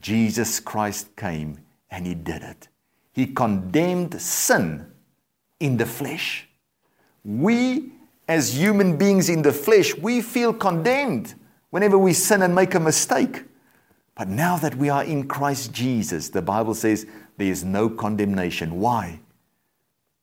Jesus 0.00 0.60
Christ 0.60 1.14
came 1.16 1.58
and 1.90 2.06
he 2.06 2.14
did 2.14 2.42
it. 2.42 2.68
He 3.12 3.26
condemned 3.26 4.20
sin 4.20 4.86
in 5.58 5.76
the 5.76 5.86
flesh. 5.86 6.48
We, 7.24 7.92
as 8.26 8.56
human 8.56 8.96
beings 8.96 9.28
in 9.28 9.42
the 9.42 9.52
flesh, 9.52 9.94
we 9.94 10.22
feel 10.22 10.54
condemned 10.54 11.34
whenever 11.70 11.98
we 11.98 12.12
sin 12.12 12.42
and 12.42 12.54
make 12.54 12.74
a 12.74 12.80
mistake. 12.80 13.44
But 14.14 14.28
now 14.28 14.56
that 14.58 14.74
we 14.74 14.88
are 14.88 15.04
in 15.04 15.28
Christ 15.28 15.72
Jesus, 15.72 16.28
the 16.28 16.42
Bible 16.42 16.74
says 16.74 17.06
there 17.38 17.50
is 17.50 17.64
no 17.64 17.88
condemnation. 17.88 18.78
Why? 18.78 19.20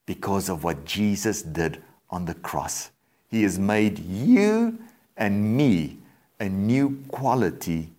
Because 0.05 0.49
of 0.49 0.63
what 0.63 0.85
Jesus 0.85 1.41
did 1.41 1.81
on 2.09 2.25
the 2.25 2.35
cross. 2.35 2.91
He 3.29 3.43
has 3.43 3.57
made 3.57 3.99
you 3.99 4.77
and 5.17 5.57
me 5.57 5.97
a 6.39 6.47
new 6.47 7.03
quality 7.09 7.89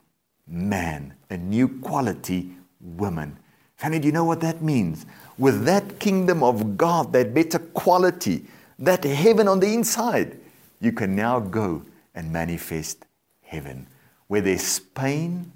man, 0.47 1.15
a 1.31 1.37
new 1.37 1.69
quality 1.81 2.51
woman. 2.81 3.37
Family, 3.77 3.99
do 3.99 4.07
you 4.07 4.13
know 4.13 4.25
what 4.25 4.41
that 4.41 4.63
means? 4.63 5.05
With 5.37 5.65
that 5.65 5.99
kingdom 5.99 6.43
of 6.43 6.77
God, 6.77 7.13
that 7.13 7.35
better 7.35 7.59
quality, 7.59 8.45
that 8.79 9.05
heaven 9.05 9.47
on 9.49 9.61
the 9.61 9.73
inside, 9.73 10.39
you 10.81 10.93
can 10.93 11.15
now 11.15 11.41
go 11.41 11.83
and 12.15 12.33
manifest 12.33 13.05
heaven. 13.49 13.87
Where 14.27 14.43
there's 14.43 14.79
pain, 14.79 15.53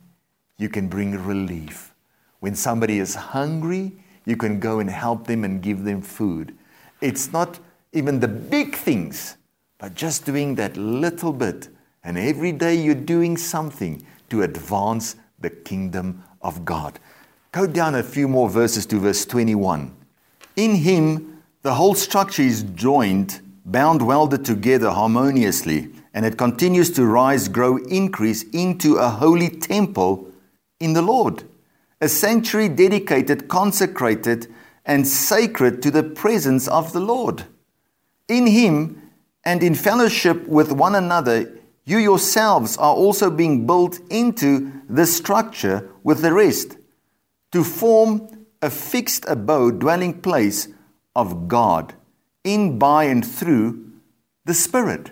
you 0.57 0.69
can 0.69 0.89
bring 0.89 1.13
relief. 1.25 1.95
When 2.41 2.55
somebody 2.55 2.99
is 2.99 3.15
hungry, 3.15 3.93
you 4.25 4.37
can 4.37 4.59
go 4.61 4.81
and 4.81 4.89
help 4.89 5.27
them 5.27 5.45
and 5.45 5.63
give 5.63 5.85
them 5.85 6.01
food. 6.01 6.57
It's 7.01 7.33
not 7.33 7.59
even 7.93 8.21
the 8.21 8.29
big 8.29 8.75
things, 8.75 9.37
but 9.79 9.95
just 9.95 10.25
doing 10.25 10.55
that 10.55 10.77
little 10.77 11.33
bit. 11.33 11.69
And 12.05 12.17
every 12.17 12.53
day 12.53 12.75
you're 12.75 12.95
doing 12.95 13.37
something 13.37 14.05
to 14.31 14.43
advance 14.43 15.17
the 15.41 15.51
kingdom 15.51 16.23
of 16.41 16.65
God. 16.65 16.99
Go 17.53 17.67
down 17.67 17.95
a 17.95 18.03
few 18.03 18.27
more 18.29 18.49
verses 18.49 18.87
to 18.87 18.99
verse 18.99 19.27
21. 19.27 19.95
In 20.57 20.75
him, 20.77 21.43
the 21.63 21.75
whole 21.75 21.95
structure 21.95 22.43
is 22.43 22.63
joined, 22.75 23.41
bound, 23.67 24.03
welded 24.03 24.45
together 24.45 24.91
harmoniously, 24.91 25.92
and 26.15 26.27
it 26.27 26.37
continues 26.37 26.91
to 26.91 27.07
rise, 27.07 27.49
grow, 27.49 27.77
increase 27.77 28.43
into 28.53 28.97
a 28.97 29.09
holy 29.09 29.49
temple 29.49 30.29
in 30.79 30.93
the 30.93 31.03
Lord, 31.03 31.45
a 32.01 32.09
sanctuary 32.09 32.69
dedicated, 32.69 33.49
consecrated, 33.49 34.53
and 34.85 35.07
sacred 35.07 35.83
to 35.83 35.91
the 35.91 36.03
presence 36.03 36.69
of 36.69 36.93
the 36.93 37.01
Lord. 37.01 37.45
In 38.29 38.47
him 38.47 39.11
and 39.45 39.63
in 39.63 39.75
fellowship 39.75 40.47
with 40.47 40.73
one 40.73 40.95
another, 40.95 41.59
you 41.85 41.99
yourselves 41.99 42.77
are 42.77 42.95
also 42.95 43.31
being 43.31 43.67
built 43.67 43.99
into 44.11 44.73
the 44.89 45.07
structure 45.07 45.89
with 46.03 46.21
the 46.21 46.33
rest 46.33 46.77
to 47.53 47.65
form 47.65 48.47
a 48.61 48.71
fixed 48.71 49.25
abode, 49.27 49.81
dwelling 49.81 50.21
place 50.21 50.69
of 51.15 51.49
God 51.49 51.95
in, 52.45 52.79
by, 52.79 53.05
and 53.05 53.27
through 53.27 53.91
the 54.45 54.55
Spirit. 54.55 55.11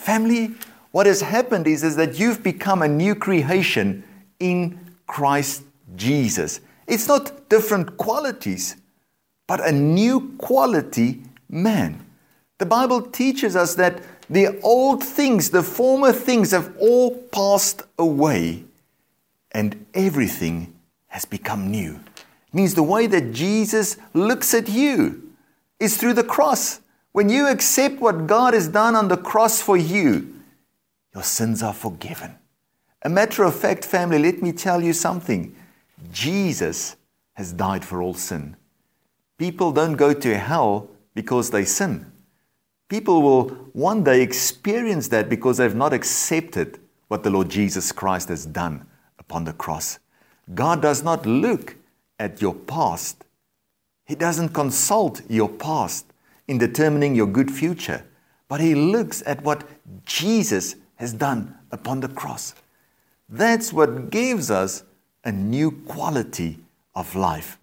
Family, 0.00 0.52
what 0.92 1.04
has 1.04 1.20
happened 1.20 1.66
is, 1.66 1.84
is 1.84 1.94
that 1.96 2.18
you've 2.18 2.42
become 2.42 2.80
a 2.80 2.88
new 2.88 3.14
creation 3.14 4.02
in 4.38 4.80
Christ 5.06 5.62
Jesus. 5.94 6.60
It's 6.86 7.06
not 7.06 7.50
different 7.50 7.98
qualities, 7.98 8.76
but 9.46 9.60
a 9.60 9.70
new 9.70 10.34
quality 10.38 11.20
man. 11.50 12.02
The 12.56 12.64
Bible 12.64 13.02
teaches 13.02 13.54
us 13.54 13.74
that 13.74 14.02
the 14.30 14.58
old 14.62 15.04
things, 15.04 15.50
the 15.50 15.62
former 15.62 16.12
things 16.12 16.52
have 16.52 16.74
all 16.78 17.14
passed 17.30 17.82
away 17.98 18.64
and 19.52 19.84
everything 19.92 20.72
has 21.08 21.26
become 21.26 21.70
new. 21.70 22.00
It 22.48 22.54
means 22.54 22.74
the 22.74 22.82
way 22.82 23.06
that 23.06 23.34
Jesus 23.34 23.98
looks 24.14 24.54
at 24.54 24.66
you 24.66 25.34
is 25.78 25.98
through 25.98 26.14
the 26.14 26.24
cross. 26.24 26.80
When 27.12 27.28
you 27.28 27.48
accept 27.48 28.00
what 28.00 28.26
God 28.26 28.54
has 28.54 28.68
done 28.68 28.94
on 28.94 29.08
the 29.08 29.16
cross 29.16 29.60
for 29.60 29.76
you, 29.76 30.34
your 31.12 31.24
sins 31.24 31.62
are 31.62 31.74
forgiven. 31.74 32.36
A 33.02 33.08
matter 33.08 33.42
of 33.42 33.54
fact, 33.54 33.84
family, 33.84 34.18
let 34.18 34.42
me 34.42 34.52
tell 34.52 34.82
you 34.82 34.92
something. 34.92 35.56
Jesus 36.12 36.96
has 37.34 37.52
died 37.52 37.84
for 37.84 38.02
all 38.02 38.14
sin. 38.14 38.56
People 39.38 39.72
don't 39.72 39.96
go 39.96 40.12
to 40.12 40.38
hell 40.38 40.88
because 41.14 41.50
they 41.50 41.64
sin. 41.64 42.10
People 42.88 43.22
will 43.22 43.48
one 43.72 44.04
day 44.04 44.20
experience 44.20 45.08
that 45.08 45.28
because 45.28 45.56
they've 45.56 45.74
not 45.74 45.92
accepted 45.92 46.78
what 47.08 47.22
the 47.22 47.30
Lord 47.30 47.48
Jesus 47.48 47.90
Christ 47.90 48.28
has 48.28 48.46
done 48.46 48.86
upon 49.18 49.44
the 49.44 49.52
cross. 49.52 49.98
God 50.54 50.82
does 50.82 51.02
not 51.02 51.24
look 51.26 51.76
at 52.18 52.42
your 52.42 52.54
past, 52.54 53.24
He 54.04 54.14
doesn't 54.14 54.50
consult 54.50 55.22
your 55.28 55.48
past 55.48 56.09
in 56.50 56.58
determining 56.58 57.14
your 57.14 57.28
good 57.28 57.48
future, 57.48 58.04
but 58.48 58.60
He 58.60 58.74
looks 58.74 59.22
at 59.24 59.40
what 59.44 59.62
Jesus 60.04 60.74
has 60.96 61.12
done 61.12 61.54
upon 61.70 62.00
the 62.00 62.08
cross. 62.08 62.56
That's 63.28 63.72
what 63.72 64.10
gives 64.10 64.50
us 64.50 64.82
a 65.22 65.30
new 65.30 65.70
quality 65.70 66.58
of 66.96 67.14
life. 67.14 67.56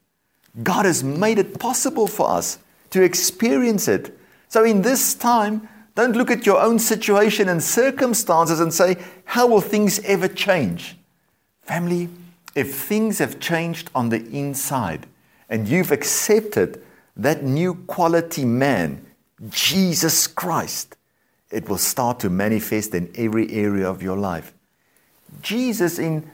God 0.63 0.85
has 0.85 1.03
made 1.03 1.37
it 1.37 1.59
possible 1.59 2.07
for 2.07 2.29
us 2.29 2.59
to 2.91 3.03
experience 3.03 3.89
it. 3.89 4.17
So, 4.47 4.63
in 4.63 4.83
this 4.83 5.13
time, 5.15 5.67
don't 5.95 6.15
look 6.15 6.31
at 6.31 6.45
your 6.45 6.61
own 6.61 6.79
situation 6.79 7.49
and 7.49 7.61
circumstances 7.61 8.61
and 8.61 8.73
say, 8.73 8.95
How 9.25 9.47
will 9.47 9.59
things 9.59 9.99
ever 10.05 10.29
change? 10.29 10.95
Family, 11.63 12.07
if 12.55 12.73
things 12.73 13.19
have 13.19 13.41
changed 13.41 13.91
on 13.93 14.07
the 14.07 14.25
inside 14.29 15.07
and 15.49 15.67
you've 15.67 15.91
accepted 15.91 16.81
that 17.17 17.43
new 17.43 17.73
quality 17.73 18.45
man, 18.45 19.05
Jesus 19.49 20.27
Christ, 20.27 20.95
it 21.51 21.67
will 21.67 21.77
start 21.77 22.19
to 22.21 22.29
manifest 22.29 22.93
in 22.93 23.11
every 23.15 23.51
area 23.51 23.89
of 23.89 24.01
your 24.01 24.17
life. 24.17 24.53
Jesus 25.41 25.99
in 25.99 26.29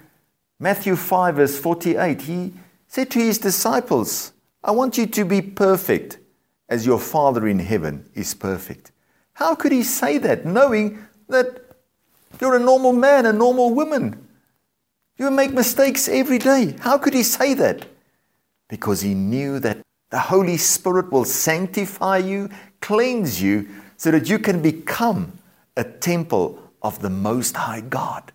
Matthew 0.60 0.96
5, 0.96 1.36
verse 1.36 1.58
48, 1.58 2.22
he 2.22 2.54
said 2.88 3.10
to 3.12 3.20
his 3.20 3.38
disciples, 3.38 4.34
I 4.64 4.72
want 4.72 4.98
you 4.98 5.08
to 5.08 5.26
be 5.26 5.42
perfect 5.42 6.20
as 6.70 6.86
your 6.86 7.00
Father 7.00 7.48
in 7.48 7.60
heaven 7.60 8.10
is 8.14 8.34
perfect. 8.34 8.92
How 9.34 9.56
could 9.56 9.72
he 9.72 9.84
say 9.84 10.18
that 10.20 10.46
knowing 10.46 11.06
that 11.28 11.62
you're 12.40 12.56
a 12.56 12.60
normal 12.60 12.94
man, 12.94 13.26
a 13.26 13.34
normal 13.34 13.74
woman? 13.74 14.28
You 15.18 15.32
make 15.32 15.52
mistakes 15.52 16.08
every 16.08 16.40
day. 16.40 16.76
How 16.80 16.98
could 16.98 17.14
he 17.14 17.24
say 17.24 17.54
that? 17.56 17.86
Because 18.68 19.02
he 19.02 19.14
knew 19.14 19.60
that 19.60 19.80
the 20.14 20.20
Holy 20.20 20.58
Spirit 20.58 21.12
will 21.12 21.26
sanctify 21.26 22.18
you, 22.20 22.48
cleanse 22.82 23.42
you, 23.42 23.68
so 23.98 24.12
that 24.12 24.30
you 24.30 24.38
can 24.38 24.62
become 24.62 25.40
a 25.76 25.84
temple 25.84 26.60
of 26.84 27.00
the 27.00 27.10
Most 27.10 27.56
High 27.56 27.82
God. 27.82 28.32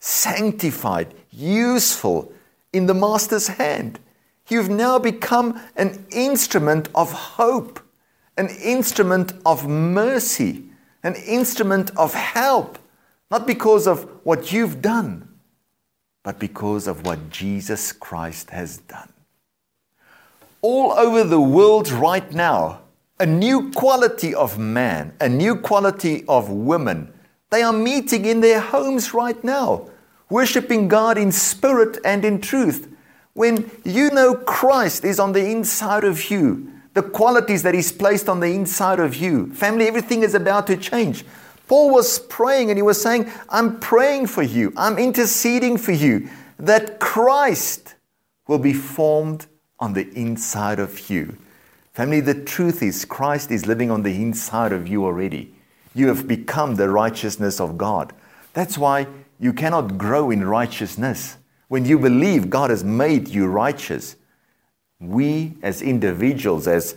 Sanctified, 0.00 1.12
useful 1.30 2.32
in 2.72 2.86
the 2.86 2.94
Master's 2.94 3.46
hand. 3.46 4.00
You've 4.48 4.70
now 4.70 4.98
become 4.98 5.60
an 5.76 6.06
instrument 6.10 6.88
of 6.94 7.12
hope, 7.12 7.78
an 8.38 8.48
instrument 8.48 9.34
of 9.44 9.68
mercy, 9.68 10.64
an 11.02 11.14
instrument 11.14 11.90
of 11.94 12.14
help, 12.14 12.78
not 13.30 13.46
because 13.46 13.86
of 13.86 14.04
what 14.24 14.50
you've 14.50 14.80
done, 14.80 15.28
but 16.24 16.38
because 16.38 16.86
of 16.86 17.04
what 17.04 17.28
Jesus 17.28 17.92
Christ 17.92 18.48
has 18.48 18.78
done. 18.78 19.12
All 20.60 20.92
over 20.92 21.22
the 21.22 21.40
world 21.40 21.88
right 21.90 22.32
now, 22.32 22.80
a 23.20 23.26
new 23.26 23.70
quality 23.70 24.34
of 24.34 24.58
man, 24.58 25.14
a 25.20 25.28
new 25.28 25.54
quality 25.54 26.24
of 26.26 26.50
women, 26.50 27.12
they 27.50 27.62
are 27.62 27.72
meeting 27.72 28.24
in 28.24 28.40
their 28.40 28.60
homes 28.60 29.14
right 29.14 29.42
now, 29.44 29.88
worshiping 30.28 30.88
God 30.88 31.16
in 31.16 31.30
spirit 31.30 31.98
and 32.04 32.24
in 32.24 32.40
truth. 32.40 32.92
When 33.34 33.70
you 33.84 34.10
know 34.10 34.34
Christ 34.34 35.04
is 35.04 35.20
on 35.20 35.32
the 35.32 35.48
inside 35.48 36.02
of 36.02 36.28
you, 36.28 36.72
the 36.94 37.02
qualities 37.02 37.62
that 37.62 37.74
He's 37.74 37.92
placed 37.92 38.28
on 38.28 38.40
the 38.40 38.52
inside 38.52 38.98
of 38.98 39.14
you, 39.14 39.52
family, 39.54 39.86
everything 39.86 40.24
is 40.24 40.34
about 40.34 40.66
to 40.66 40.76
change. 40.76 41.24
Paul 41.68 41.94
was 41.94 42.18
praying 42.18 42.70
and 42.70 42.78
he 42.78 42.82
was 42.82 43.00
saying, 43.00 43.30
I'm 43.48 43.78
praying 43.78 44.26
for 44.26 44.42
you, 44.42 44.72
I'm 44.76 44.98
interceding 44.98 45.78
for 45.78 45.92
you, 45.92 46.28
that 46.58 46.98
Christ 46.98 47.94
will 48.48 48.58
be 48.58 48.72
formed 48.72 49.46
on 49.80 49.92
the 49.92 50.08
inside 50.14 50.78
of 50.78 51.10
you. 51.10 51.36
Family, 51.92 52.20
the 52.20 52.34
truth 52.34 52.82
is, 52.82 53.04
Christ 53.04 53.50
is 53.50 53.66
living 53.66 53.90
on 53.90 54.02
the 54.02 54.14
inside 54.14 54.72
of 54.72 54.86
you 54.86 55.04
already. 55.04 55.52
You 55.94 56.08
have 56.08 56.28
become 56.28 56.76
the 56.76 56.88
righteousness 56.88 57.60
of 57.60 57.78
God. 57.78 58.12
That's 58.52 58.78
why 58.78 59.06
you 59.40 59.52
cannot 59.52 59.98
grow 59.98 60.30
in 60.30 60.46
righteousness 60.46 61.38
when 61.68 61.84
you 61.84 61.98
believe 61.98 62.50
God 62.50 62.70
has 62.70 62.82
made 62.82 63.28
you 63.28 63.46
righteous, 63.46 64.16
we 64.98 65.54
as 65.62 65.82
individuals, 65.82 66.66
as 66.66 66.96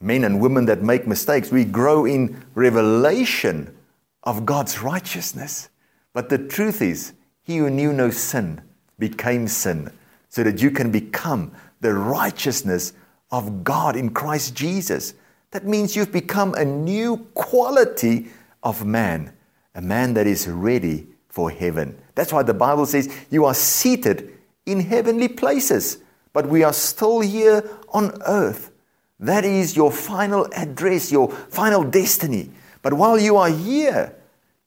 men 0.00 0.24
and 0.24 0.40
women 0.40 0.66
that 0.66 0.82
make 0.82 1.06
mistakes, 1.06 1.50
we 1.50 1.64
grow 1.64 2.04
in 2.04 2.42
revelation 2.54 3.76
of 4.22 4.46
God's 4.46 4.80
righteousness. 4.80 5.68
But 6.12 6.28
the 6.28 6.38
truth 6.38 6.80
is, 6.80 7.12
he 7.42 7.58
who 7.58 7.68
knew 7.68 7.92
no 7.92 8.10
sin 8.10 8.62
became 8.98 9.48
sin 9.48 9.90
so 10.28 10.42
that 10.42 10.62
you 10.62 10.70
can 10.70 10.90
become 10.90 11.52
the 11.80 11.94
righteousness 11.94 12.92
of 13.30 13.64
God 13.64 13.96
in 13.96 14.10
Christ 14.10 14.54
Jesus. 14.54 15.14
That 15.50 15.66
means 15.66 15.96
you've 15.96 16.12
become 16.12 16.54
a 16.54 16.64
new 16.64 17.18
quality 17.34 18.28
of 18.62 18.84
man, 18.84 19.32
a 19.74 19.80
man 19.80 20.14
that 20.14 20.26
is 20.26 20.48
ready 20.48 21.06
for 21.28 21.50
heaven. 21.50 21.98
That's 22.14 22.32
why 22.32 22.42
the 22.42 22.54
Bible 22.54 22.86
says 22.86 23.14
you 23.30 23.44
are 23.44 23.54
seated 23.54 24.32
in 24.64 24.80
heavenly 24.80 25.28
places, 25.28 25.98
but 26.32 26.48
we 26.48 26.64
are 26.64 26.72
still 26.72 27.20
here 27.20 27.62
on 27.90 28.20
earth. 28.26 28.72
That 29.20 29.44
is 29.44 29.76
your 29.76 29.92
final 29.92 30.48
address, 30.52 31.10
your 31.10 31.30
final 31.30 31.84
destiny. 31.84 32.50
But 32.82 32.94
while 32.94 33.18
you 33.18 33.36
are 33.36 33.48
here, 33.48 34.14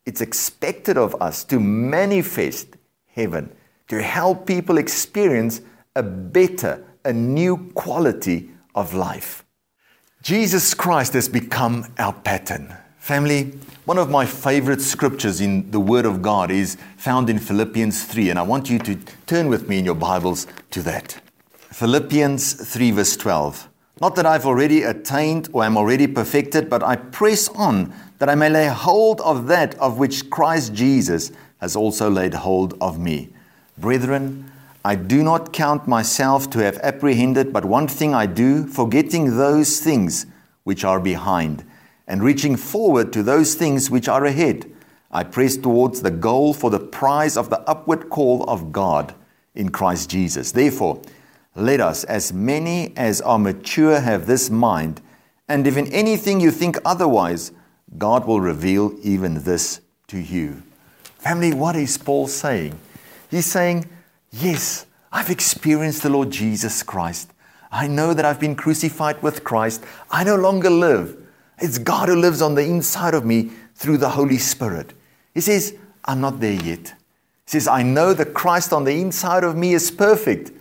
it's 0.06 0.22
expected 0.22 0.98
of 0.98 1.22
us 1.22 1.44
to 1.46 1.60
manifest 1.60 2.76
heaven, 3.08 3.56
to 3.90 4.02
help 4.02 4.48
people 4.48 4.78
experience 4.78 5.62
a 5.96 6.02
better, 6.02 6.84
a 7.06 7.14
new 7.14 7.72
quality 7.74 8.50
of 8.76 8.94
life. 8.94 9.46
Jesus 10.22 10.74
Christ 10.74 11.14
has 11.14 11.30
become 11.30 11.86
our 11.98 12.14
pattern. 12.14 12.76
Family, 12.98 13.54
one 13.86 13.98
of 13.98 14.10
my 14.10 14.26
favorite 14.26 14.82
scriptures 14.82 15.42
in 15.42 15.72
the 15.72 15.80
Word 15.80 16.06
of 16.06 16.22
God 16.22 16.52
is 16.52 16.78
found 16.98 17.30
in 17.30 17.40
Philippians 17.40 18.04
3, 18.04 18.30
and 18.30 18.38
I 18.38 18.44
want 18.44 18.70
you 18.70 18.78
to 18.80 18.96
turn 19.26 19.48
with 19.48 19.68
me 19.68 19.80
in 19.80 19.86
your 19.86 19.96
Bibles 19.96 20.46
to 20.72 20.82
that. 20.84 21.20
Philippians 21.72 22.54
3, 22.54 22.92
verse 22.92 23.16
12. 23.16 23.70
Not 24.02 24.16
that 24.16 24.26
I've 24.26 24.46
already 24.46 24.84
attained 24.84 25.50
or 25.54 25.64
am 25.64 25.78
already 25.78 26.08
perfected, 26.08 26.70
but 26.70 26.84
I 26.84 26.98
press 26.98 27.50
on 27.50 27.94
that 28.20 28.30
I 28.30 28.36
may 28.36 28.50
lay 28.50 28.68
hold 28.68 29.22
of 29.22 29.48
that 29.48 29.76
of 29.76 29.98
which 29.98 30.30
Christ 30.30 30.74
Jesus 30.74 31.32
has 31.60 31.76
also 31.76 32.10
laid 32.10 32.34
hold 32.34 32.78
of 32.82 33.00
me. 33.00 33.30
Brethren, 33.78 34.52
I 34.84 34.96
do 34.96 35.24
not 35.24 35.52
count 35.52 35.88
myself 35.88 36.50
to 36.52 36.60
have 36.60 36.78
apprehended, 36.78 37.52
but 37.52 37.66
one 37.66 37.88
thing 37.88 38.14
I 38.16 38.26
do, 38.26 38.66
forgetting 38.66 39.38
those 39.38 39.80
things 39.80 40.26
which 40.64 40.84
are 40.84 41.00
behind 41.00 41.66
and 42.08 42.24
reaching 42.24 42.56
forward 42.56 43.12
to 43.14 43.22
those 43.22 43.56
things 43.56 43.92
which 43.92 44.08
are 44.08 44.26
ahead, 44.26 44.72
I 45.12 45.24
press 45.24 45.58
towards 45.58 46.02
the 46.02 46.12
goal 46.12 46.54
for 46.54 46.70
the 46.70 46.80
prize 46.80 47.36
of 47.36 47.50
the 47.50 47.62
upward 47.70 48.10
call 48.10 48.44
of 48.44 48.72
God 48.72 49.14
in 49.54 49.70
Christ 49.70 50.10
Jesus. 50.10 50.52
Therefore, 50.52 51.02
let 51.56 51.82
us, 51.82 52.04
as 52.06 52.32
many 52.32 52.94
as 52.96 53.20
are 53.22 53.40
mature, 53.40 54.00
have 54.00 54.28
this 54.28 54.50
mind, 54.50 55.02
and 55.48 55.68
if 55.68 55.78
in 55.78 55.88
anything 55.88 56.40
you 56.40 56.52
think 56.52 56.78
otherwise, 56.86 57.52
God 57.98 58.26
will 58.26 58.40
reveal 58.40 58.96
even 59.02 59.44
this 59.44 59.82
to 60.08 60.20
you. 60.20 60.62
Family, 61.04 61.54
what 61.54 61.76
is 61.76 61.98
Paul 61.98 62.28
saying? 62.28 62.80
He's 63.30 63.48
saying, 63.48 63.90
Yes, 64.32 64.86
I've 65.12 65.30
experienced 65.30 66.04
the 66.04 66.10
Lord 66.10 66.32
Jesus 66.32 66.84
Christ. 66.84 67.32
I 67.72 67.88
know 67.88 68.14
that 68.14 68.26
I've 68.26 68.40
been 68.40 68.56
crucified 68.56 69.22
with 69.22 69.44
Christ. 69.44 69.84
I 70.10 70.24
no 70.24 70.36
longer 70.36 70.70
live. 70.70 71.18
It's 71.60 71.78
God 71.78 72.10
who 72.10 72.16
lives 72.16 72.42
on 72.42 72.56
the 72.56 72.64
inside 72.64 73.14
of 73.14 73.26
me 73.26 73.52
through 73.76 73.98
the 73.98 74.10
Holy 74.10 74.38
Spirit. 74.38 74.94
He 75.34 75.42
says, 75.42 75.76
I'm 76.06 76.22
not 76.22 76.40
there 76.40 76.54
yet. 76.54 76.94
He 77.46 77.52
says, 77.52 77.68
I 77.68 77.84
know 77.84 78.14
that 78.14 78.34
Christ 78.34 78.74
on 78.74 78.84
the 78.84 79.00
inside 79.00 79.44
of 79.44 79.56
me 79.56 79.74
is 79.74 79.92
perfect, 79.92 80.52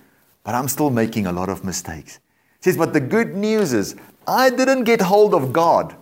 but 0.44 0.54
I'm 0.54 0.68
still 0.68 0.90
making 0.90 1.26
a 1.26 1.32
lot 1.32 1.48
of 1.48 1.64
mistakes. 1.64 2.20
He 2.58 2.64
says, 2.64 2.76
but 2.76 2.92
the 2.92 3.00
good 3.00 3.34
news 3.34 3.72
is, 3.72 3.94
I 4.26 4.50
didn't 4.50 4.84
get 4.84 5.00
hold 5.00 5.34
of 5.34 5.52
God. 5.52 5.94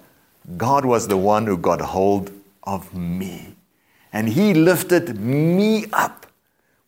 God 0.56 0.84
was 0.84 1.08
the 1.08 1.16
one 1.16 1.46
who 1.46 1.56
got 1.56 1.80
hold 1.80 2.30
of 2.64 2.94
me. 2.94 3.56
And 4.12 4.28
He 4.28 4.54
lifted 4.54 5.20
me 5.20 5.86
up. 5.92 6.25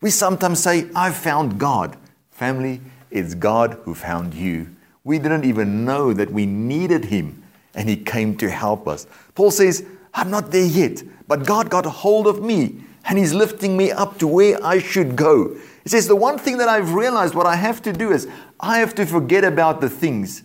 We 0.01 0.09
sometimes 0.09 0.61
say, 0.61 0.89
I 0.95 1.11
found 1.11 1.59
God. 1.59 1.97
Family, 2.31 2.81
it's 3.11 3.35
God 3.35 3.79
who 3.83 3.93
found 3.93 4.33
you. 4.33 4.67
We 5.03 5.19
didn't 5.19 5.45
even 5.45 5.85
know 5.85 6.13
that 6.13 6.31
we 6.31 6.45
needed 6.45 7.05
Him 7.05 7.43
and 7.73 7.87
he 7.87 7.95
came 7.95 8.35
to 8.37 8.49
help 8.49 8.87
us. 8.87 9.07
Paul 9.35 9.51
says, 9.51 9.85
I'm 10.13 10.29
not 10.29 10.51
there 10.51 10.65
yet, 10.65 11.03
but 11.27 11.45
God 11.45 11.69
got 11.69 11.85
a 11.85 11.89
hold 11.89 12.27
of 12.27 12.41
me 12.41 12.83
and 13.05 13.17
he's 13.17 13.33
lifting 13.33 13.77
me 13.77 13.91
up 13.91 14.17
to 14.19 14.27
where 14.27 14.63
I 14.63 14.79
should 14.79 15.15
go. 15.15 15.55
He 15.83 15.89
says, 15.89 16.07
The 16.07 16.15
one 16.15 16.37
thing 16.37 16.57
that 16.57 16.67
I've 16.67 16.93
realized 16.93 17.35
what 17.35 17.45
I 17.45 17.55
have 17.55 17.81
to 17.83 17.93
do 17.93 18.11
is 18.11 18.27
I 18.59 18.79
have 18.79 18.93
to 18.95 19.05
forget 19.05 19.43
about 19.43 19.81
the 19.81 19.89
things 19.89 20.43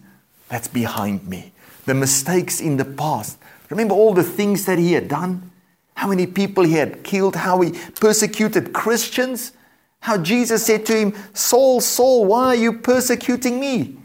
that's 0.49 0.69
behind 0.69 1.27
me, 1.29 1.53
the 1.87 1.95
mistakes 1.95 2.61
in 2.61 2.77
the 2.77 2.85
past. 2.85 3.39
Remember 3.71 3.95
all 3.95 4.15
the 4.15 4.23
things 4.23 4.67
that 4.67 4.79
he 4.79 4.93
had 4.93 5.09
done? 5.09 5.51
How 5.95 6.09
many 6.09 6.27
people 6.27 6.65
he 6.65 6.75
had 6.75 7.05
killed, 7.05 7.37
how 7.37 7.61
he 7.61 7.73
persecuted 8.01 8.73
Christians, 8.73 9.53
how 10.01 10.19
Jesus 10.19 10.67
said 10.67 10.85
to 10.87 10.97
him, 10.97 11.15
Saul, 11.33 11.81
Saul, 11.81 12.27
why 12.27 12.47
are 12.47 12.55
you 12.55 12.75
persecuting 12.75 13.59
me? 13.59 13.97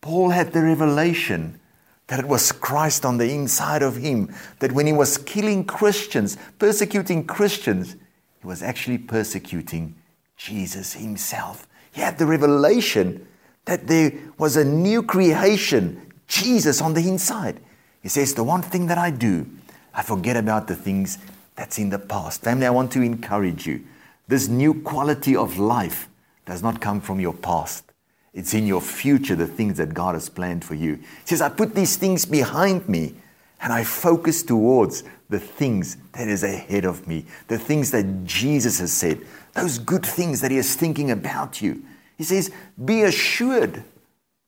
Paul 0.00 0.30
had 0.30 0.52
the 0.52 0.62
revelation 0.62 1.58
that 2.08 2.20
it 2.20 2.28
was 2.28 2.52
Christ 2.52 3.04
on 3.04 3.16
the 3.16 3.32
inside 3.32 3.82
of 3.82 3.96
him, 3.96 4.32
that 4.58 4.72
when 4.72 4.86
he 4.86 4.92
was 4.92 5.16
killing 5.18 5.64
Christians, 5.64 6.36
persecuting 6.58 7.26
Christians, 7.26 7.96
he 8.40 8.46
was 8.46 8.62
actually 8.62 8.98
persecuting 8.98 9.94
Jesus 10.36 10.92
himself. 10.92 11.66
He 11.92 12.02
had 12.02 12.18
the 12.18 12.26
revelation 12.26 13.26
that 13.64 13.86
there 13.86 14.12
was 14.36 14.56
a 14.56 14.64
new 14.64 15.02
creation, 15.02 16.12
Jesus 16.28 16.82
on 16.82 16.94
the 16.94 17.08
inside. 17.08 17.60
He 18.02 18.08
says, 18.08 18.34
The 18.34 18.44
one 18.44 18.62
thing 18.62 18.86
that 18.88 18.98
I 18.98 19.10
do, 19.10 19.46
I 19.94 20.02
forget 20.02 20.36
about 20.36 20.66
the 20.66 20.74
things 20.74 21.18
that's 21.56 21.78
in 21.78 21.90
the 21.90 21.98
past. 21.98 22.42
Family, 22.42 22.66
I 22.66 22.70
want 22.70 22.92
to 22.92 23.02
encourage 23.02 23.66
you. 23.66 23.84
This 24.26 24.48
new 24.48 24.82
quality 24.82 25.36
of 25.36 25.58
life 25.58 26.08
does 26.46 26.62
not 26.62 26.80
come 26.80 27.00
from 27.00 27.20
your 27.20 27.34
past. 27.34 27.84
It's 28.32 28.52
in 28.52 28.66
your 28.66 28.80
future, 28.80 29.36
the 29.36 29.46
things 29.46 29.76
that 29.76 29.94
God 29.94 30.14
has 30.14 30.28
planned 30.28 30.64
for 30.64 30.74
you. 30.74 30.96
He 30.96 31.26
says, 31.26 31.40
I 31.40 31.48
put 31.48 31.74
these 31.74 31.96
things 31.96 32.26
behind 32.26 32.88
me 32.88 33.14
and 33.60 33.72
I 33.72 33.84
focus 33.84 34.42
towards 34.42 35.04
the 35.30 35.38
things 35.38 35.96
that 36.12 36.28
is 36.28 36.42
ahead 36.42 36.84
of 36.84 37.06
me, 37.06 37.24
the 37.48 37.58
things 37.58 37.92
that 37.92 38.24
Jesus 38.24 38.80
has 38.80 38.92
said, 38.92 39.20
those 39.54 39.78
good 39.78 40.04
things 40.04 40.40
that 40.40 40.50
He 40.50 40.56
is 40.56 40.74
thinking 40.74 41.10
about 41.10 41.62
you. 41.62 41.82
He 42.18 42.24
says, 42.24 42.50
Be 42.84 43.02
assured 43.02 43.84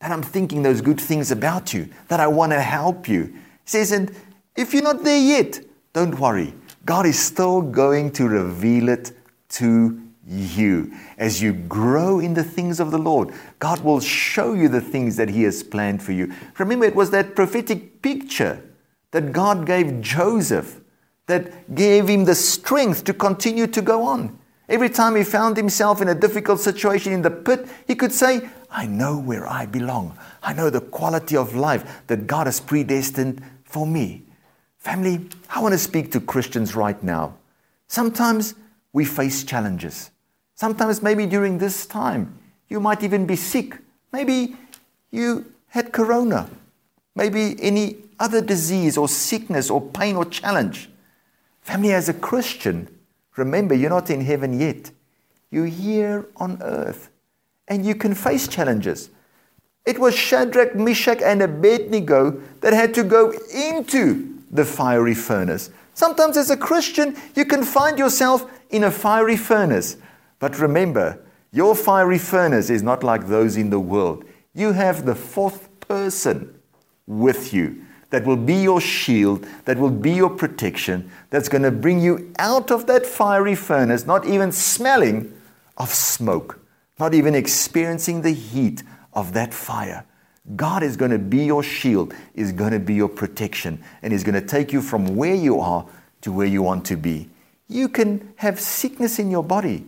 that 0.01 0.11
I'm 0.11 0.23
thinking 0.23 0.63
those 0.63 0.81
good 0.81 1.01
things 1.01 1.31
about 1.31 1.73
you, 1.73 1.89
that 2.09 2.21
I 2.21 2.27
want 2.27 2.53
to 2.53 2.61
help 2.61 3.09
you. 3.09 3.25
He 3.25 3.35
says, 3.65 3.93
And 3.93 4.15
if 4.57 4.73
you're 4.73 4.83
not 4.83 5.05
there 5.05 5.19
yet, 5.19 5.61
don't 5.93 6.19
worry. 6.19 6.55
God 6.85 7.07
is 7.07 7.19
still 7.19 7.63
going 7.63 8.13
to 8.13 8.29
reveal 8.29 8.89
it 8.89 9.13
to 9.51 10.03
you. 10.27 10.93
As 11.19 11.41
you 11.41 11.53
grow 11.53 12.19
in 12.21 12.35
the 12.35 12.45
things 12.45 12.81
of 12.81 12.91
the 12.91 12.99
Lord, 12.99 13.33
God 13.59 13.81
will 13.81 14.01
show 14.01 14.55
you 14.55 14.69
the 14.69 14.81
things 14.81 15.17
that 15.17 15.29
He 15.29 15.45
has 15.45 15.63
planned 15.63 16.03
for 16.03 16.13
you. 16.13 16.33
Remember, 16.59 16.85
it 16.85 16.97
was 16.97 17.11
that 17.11 17.35
prophetic 17.35 18.03
picture 18.03 18.63
that 19.13 19.33
God 19.33 19.67
gave 19.67 20.01
Joseph 20.01 20.81
that 21.27 21.75
gave 21.75 22.09
him 22.09 22.25
the 22.25 22.35
strength 22.35 23.05
to 23.05 23.13
continue 23.13 23.67
to 23.67 23.83
go 23.83 24.05
on. 24.05 24.39
Every 24.69 24.89
time 24.89 25.15
he 25.15 25.23
found 25.23 25.57
himself 25.57 26.01
in 26.01 26.09
a 26.09 26.15
difficult 26.15 26.61
situation 26.61 27.13
in 27.13 27.23
the 27.23 27.31
pit, 27.31 27.69
he 27.87 27.95
could 27.95 28.13
say, 28.13 28.49
I 28.71 28.87
know 28.87 29.19
where 29.19 29.47
I 29.47 29.67
belong. 29.67 30.19
I 30.43 30.53
know 30.53 30.71
the 30.71 30.81
quality 30.81 31.37
of 31.37 31.55
life 31.55 32.03
that 32.09 32.27
God 32.27 32.47
has 32.47 32.59
predestined 32.59 33.43
for 33.65 33.87
me. 33.87 34.26
Family, 34.87 35.29
I 35.51 35.61
want 35.61 35.73
to 35.73 35.79
speak 35.79 36.13
to 36.13 36.21
Christians 36.21 36.77
right 36.77 37.03
now. 37.03 37.35
Sometimes 37.89 38.55
we 38.93 39.05
face 39.05 39.43
challenges. 39.43 40.13
Sometimes, 40.55 41.03
maybe 41.03 41.27
during 41.27 41.59
this 41.59 41.87
time, 41.87 42.39
you 42.69 42.79
might 42.79 43.03
even 43.03 43.27
be 43.27 43.35
sick. 43.35 43.79
Maybe 44.13 44.55
you 45.11 45.53
had 45.71 45.91
corona. 45.91 46.49
Maybe 47.17 47.57
any 47.61 47.97
other 48.21 48.41
disease 48.41 48.97
or 48.97 49.09
sickness 49.09 49.71
or 49.71 49.81
pain 49.81 50.15
or 50.15 50.25
challenge. 50.25 50.89
Family, 51.63 51.93
as 51.93 52.09
a 52.09 52.15
Christian, 52.15 52.87
remember 53.35 53.75
you're 53.75 53.91
not 53.91 54.09
in 54.09 54.21
heaven 54.21 54.61
yet. 54.61 54.93
You're 55.51 55.67
here 55.67 56.27
on 56.37 56.63
earth 56.63 57.11
and 57.67 57.85
you 57.85 57.97
can 57.97 58.15
face 58.15 58.47
challenges. 58.47 59.11
It 59.85 59.99
was 59.99 60.15
Shadrach, 60.15 60.77
Meshach, 60.77 61.21
and 61.23 61.43
Abednego 61.43 62.41
that 62.61 62.73
had 62.73 62.95
to 62.95 63.03
go 63.03 63.33
into 63.53 64.26
the 64.51 64.65
fiery 64.65 65.15
furnace. 65.15 65.71
Sometimes, 65.95 66.37
as 66.37 66.51
a 66.51 66.57
Christian, 66.57 67.17
you 67.35 67.45
can 67.45 67.63
find 67.63 67.99
yourself 67.99 68.51
in 68.71 68.85
a 68.85 68.91
fiery 68.91 69.37
furnace. 69.37 69.97
But 70.39 70.59
remember, 70.59 71.23
your 71.53 71.75
fiery 71.75 72.19
furnace 72.19 72.69
is 72.69 72.83
not 72.83 73.03
like 73.03 73.29
those 73.29 73.57
in 73.57 73.71
the 73.71 73.81
world. 73.81 74.25
You 74.55 74.73
have 74.73 75.07
the 75.07 75.15
fourth 75.15 75.69
person 75.81 76.61
with 77.07 77.55
you 77.55 77.83
that 78.11 78.25
will 78.25 78.37
be 78.37 78.55
your 78.55 78.81
shield, 78.81 79.47
that 79.65 79.79
will 79.79 79.91
be 79.91 80.13
your 80.13 80.31
protection, 80.31 81.11
that's 81.31 81.49
going 81.49 81.63
to 81.63 81.71
bring 81.71 82.01
you 82.01 82.33
out 82.39 82.71
of 82.71 82.87
that 82.87 83.05
fiery 83.05 83.55
furnace, 83.55 84.07
not 84.07 84.27
even 84.27 84.53
smelling 84.53 85.33
of 85.77 85.93
smoke, 85.93 86.61
not 86.99 87.15
even 87.15 87.35
experiencing 87.35 88.23
the 88.23 88.33
heat 88.33 88.83
of 89.13 89.33
that 89.33 89.53
fire. 89.53 90.05
God 90.55 90.83
is 90.83 90.97
going 90.97 91.11
to 91.11 91.19
be 91.19 91.45
your 91.45 91.63
shield, 91.63 92.15
is 92.35 92.53
going 92.53 92.73
to 92.73 92.79
be 92.79 92.95
your 92.95 93.09
protection, 93.09 93.83
and 94.03 94.13
is 94.13 94.23
going 94.23 94.41
to 94.41 94.47
take 94.47 94.73
you 94.73 94.81
from 94.81 95.17
where 95.17 95.35
you 95.35 95.59
are 95.61 95.87
to 96.21 96.31
where 96.31 96.47
you 96.47 96.63
want 96.63 96.85
to 96.87 96.97
be. 96.97 97.29
You 97.69 97.89
can 97.89 98.33
have 98.37 98.61
sickness 98.61 99.19
in 99.19 99.31
your 99.31 99.43
body 99.43 99.85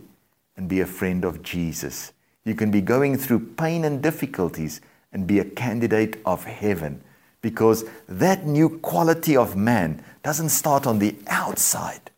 and 0.56 0.68
be 0.68 0.80
a 0.80 0.86
friend 0.86 1.24
of 1.24 1.42
Jesus. 1.42 2.12
You 2.44 2.54
can 2.54 2.70
be 2.70 2.80
going 2.80 3.16
through 3.16 3.40
pain 3.56 3.84
and 3.84 4.02
difficulties 4.02 4.80
and 5.12 5.26
be 5.26 5.38
a 5.38 5.44
candidate 5.44 6.20
of 6.26 6.44
heaven 6.44 7.02
because 7.40 7.84
that 8.08 8.44
new 8.46 8.78
quality 8.80 9.36
of 9.36 9.56
man 9.56 10.02
doesn't 10.22 10.48
start 10.48 10.86
on 10.86 10.98
the 10.98 11.14
outside, 11.28 12.10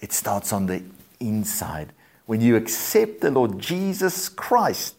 it 0.00 0.12
starts 0.12 0.52
on 0.52 0.66
the 0.66 0.82
inside. 1.20 1.92
When 2.26 2.40
you 2.40 2.56
accept 2.56 3.20
the 3.20 3.30
Lord 3.30 3.58
Jesus 3.58 4.28
Christ, 4.28 4.97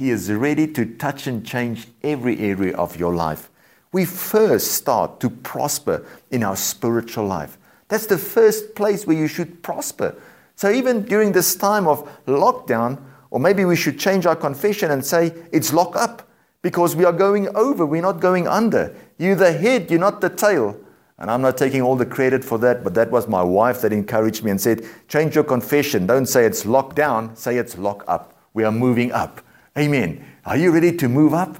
He 0.00 0.08
is 0.08 0.32
ready 0.32 0.66
to 0.66 0.86
touch 0.86 1.26
and 1.26 1.44
change 1.44 1.88
every 2.02 2.38
area 2.38 2.74
of 2.74 2.96
your 2.96 3.14
life. 3.14 3.50
We 3.92 4.06
first 4.06 4.72
start 4.72 5.20
to 5.20 5.28
prosper 5.28 6.06
in 6.30 6.42
our 6.42 6.56
spiritual 6.56 7.26
life. 7.26 7.58
That's 7.88 8.06
the 8.06 8.16
first 8.16 8.74
place 8.74 9.06
where 9.06 9.18
you 9.18 9.28
should 9.28 9.62
prosper. 9.62 10.16
So, 10.56 10.70
even 10.70 11.02
during 11.02 11.32
this 11.32 11.54
time 11.54 11.86
of 11.86 12.08
lockdown, 12.24 12.98
or 13.28 13.40
maybe 13.40 13.66
we 13.66 13.76
should 13.76 13.98
change 13.98 14.24
our 14.24 14.34
confession 14.34 14.90
and 14.90 15.04
say 15.04 15.34
it's 15.52 15.70
lock 15.70 15.96
up 15.96 16.26
because 16.62 16.96
we 16.96 17.04
are 17.04 17.12
going 17.12 17.54
over, 17.54 17.84
we're 17.84 18.00
not 18.00 18.20
going 18.20 18.48
under. 18.48 18.96
You're 19.18 19.34
the 19.34 19.52
head, 19.52 19.90
you're 19.90 20.00
not 20.00 20.22
the 20.22 20.30
tail. 20.30 20.80
And 21.18 21.30
I'm 21.30 21.42
not 21.42 21.58
taking 21.58 21.82
all 21.82 21.96
the 21.96 22.06
credit 22.06 22.42
for 22.42 22.56
that, 22.60 22.84
but 22.84 22.94
that 22.94 23.10
was 23.10 23.28
my 23.28 23.42
wife 23.42 23.82
that 23.82 23.92
encouraged 23.92 24.44
me 24.44 24.50
and 24.50 24.58
said, 24.58 24.82
Change 25.08 25.34
your 25.34 25.44
confession. 25.44 26.06
Don't 26.06 26.24
say 26.24 26.46
it's 26.46 26.64
locked 26.64 26.96
down, 26.96 27.36
say 27.36 27.58
it's 27.58 27.76
lock 27.76 28.02
up. 28.08 28.32
We 28.54 28.64
are 28.64 28.72
moving 28.72 29.12
up. 29.12 29.42
Amen. 29.78 30.24
Are 30.44 30.56
you 30.56 30.72
ready 30.72 30.96
to 30.96 31.08
move 31.08 31.32
up? 31.32 31.58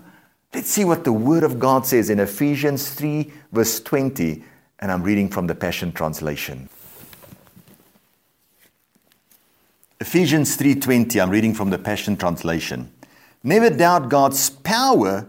Let's 0.52 0.68
see 0.68 0.84
what 0.84 1.04
the 1.04 1.12
Word 1.12 1.44
of 1.44 1.58
God 1.58 1.86
says 1.86 2.10
in 2.10 2.18
Ephesians 2.18 2.90
3, 2.90 3.30
verse 3.52 3.80
20. 3.80 4.42
And 4.80 4.90
I'm 4.90 5.02
reading 5.02 5.28
from 5.28 5.46
the 5.46 5.54
Passion 5.54 5.92
Translation. 5.92 6.68
Ephesians 10.00 10.56
3:20 10.56 11.20
I'm 11.20 11.28
reading 11.28 11.52
from 11.52 11.68
the 11.68 11.78
Passion 11.78 12.16
translation. 12.16 12.90
Never 13.42 13.68
doubt 13.68 14.08
God's 14.08 14.48
power 14.48 15.26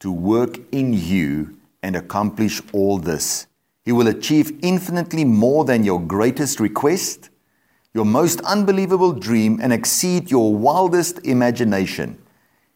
to 0.00 0.10
work 0.10 0.58
in 0.72 0.94
you 0.94 1.58
and 1.82 1.94
accomplish 1.94 2.62
all 2.72 2.96
this. 2.96 3.46
He 3.84 3.92
will 3.92 4.08
achieve 4.08 4.58
infinitely 4.62 5.26
more 5.26 5.66
than 5.66 5.84
your 5.84 6.00
greatest 6.00 6.58
request, 6.58 7.28
your 7.94 8.04
most 8.04 8.40
unbelievable 8.42 9.12
dream, 9.12 9.58
and 9.62 9.72
exceed 9.72 10.30
your 10.30 10.54
wildest 10.54 11.18
imagination. 11.24 12.18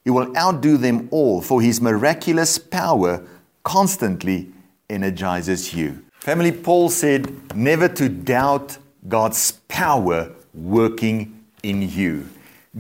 He 0.05 0.11
will 0.11 0.37
outdo 0.37 0.77
them 0.77 1.09
all, 1.11 1.41
for 1.41 1.61
His 1.61 1.81
miraculous 1.81 2.59
power 2.59 3.25
constantly 3.63 4.51
energizes 4.91 5.75
you. 5.75 6.05
Family 6.21 6.53
Paul 6.53 6.89
said, 6.89 7.57
never 7.57 7.89
to 7.89 8.09
doubt 8.09 8.79
God's 9.09 9.53
power 9.69 10.33
working 10.55 11.45
in 11.63 11.83
you. 11.83 12.29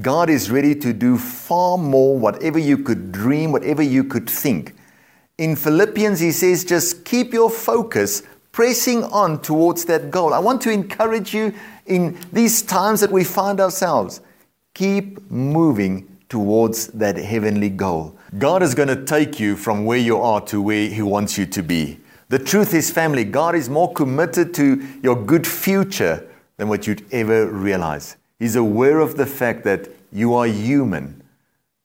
God 0.00 0.30
is 0.30 0.50
ready 0.50 0.74
to 0.76 0.92
do 0.92 1.18
far 1.18 1.76
more, 1.76 2.18
whatever 2.18 2.58
you 2.58 2.78
could 2.78 3.12
dream, 3.12 3.52
whatever 3.52 3.82
you 3.82 4.04
could 4.04 4.28
think. 4.28 4.74
In 5.38 5.56
Philippians, 5.56 6.20
he 6.20 6.32
says, 6.32 6.64
just 6.64 7.04
keep 7.04 7.32
your 7.32 7.50
focus 7.50 8.22
pressing 8.52 9.04
on 9.04 9.40
towards 9.42 9.84
that 9.86 10.10
goal. 10.10 10.32
I 10.32 10.38
want 10.38 10.60
to 10.62 10.70
encourage 10.70 11.34
you 11.34 11.54
in 11.86 12.18
these 12.32 12.62
times 12.62 13.00
that 13.00 13.10
we 13.10 13.24
find 13.24 13.60
ourselves. 13.60 14.20
Keep 14.74 15.30
moving 15.30 16.08
towards 16.28 16.86
that 16.88 17.16
heavenly 17.16 17.68
goal. 17.68 18.16
God 18.38 18.62
is 18.62 18.74
going 18.74 18.88
to 18.88 19.04
take 19.04 19.38
you 19.38 19.56
from 19.56 19.84
where 19.84 19.98
you 19.98 20.18
are 20.18 20.40
to 20.46 20.62
where 20.62 20.88
He 20.88 21.02
wants 21.02 21.36
you 21.36 21.44
to 21.46 21.62
be. 21.62 21.98
The 22.30 22.38
truth 22.38 22.72
is, 22.72 22.90
family, 22.90 23.24
God 23.24 23.54
is 23.54 23.68
more 23.68 23.92
committed 23.92 24.54
to 24.54 24.82
your 25.02 25.14
good 25.14 25.46
future 25.46 26.26
than 26.56 26.68
what 26.68 26.86
you'd 26.86 27.04
ever 27.12 27.46
realize. 27.46 28.16
He's 28.38 28.56
aware 28.56 29.00
of 29.00 29.16
the 29.16 29.26
fact 29.26 29.64
that 29.64 29.88
you 30.10 30.32
are 30.32 30.46
human, 30.46 31.22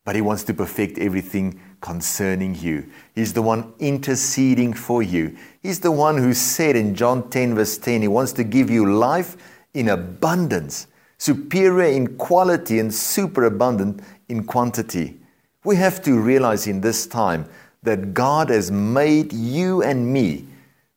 but 0.05 0.15
He 0.15 0.21
wants 0.21 0.43
to 0.45 0.53
perfect 0.53 0.97
everything 0.97 1.59
concerning 1.81 2.55
you. 2.55 2.89
He's 3.13 3.33
the 3.33 3.41
one 3.41 3.73
interceding 3.79 4.73
for 4.73 5.03
you. 5.03 5.35
He's 5.61 5.81
the 5.81 5.91
one 5.91 6.17
who 6.17 6.33
said 6.33 6.77
in 6.77 6.95
John 6.95 7.29
10, 7.29 7.55
verse 7.55 7.77
10, 7.77 8.01
He 8.01 8.07
wants 8.07 8.31
to 8.33 8.45
give 8.45 8.69
you 8.69 8.89
life 8.89 9.35
in 9.77 9.89
abundance, 9.89 10.87
superior 11.17 11.91
in 11.91 12.17
quality 12.17 12.79
and 12.79 12.93
superabundant 12.93 14.01
in 14.27 14.43
quantity. 14.43 15.19
We 15.63 15.75
have 15.75 16.01
to 16.03 16.19
realize 16.19 16.67
in 16.67 16.81
this 16.81 17.05
time 17.05 17.45
that 17.83 18.13
God 18.13 18.49
has 18.49 18.71
made 18.71 19.31
you 19.31 19.83
and 19.83 20.11
me 20.11 20.45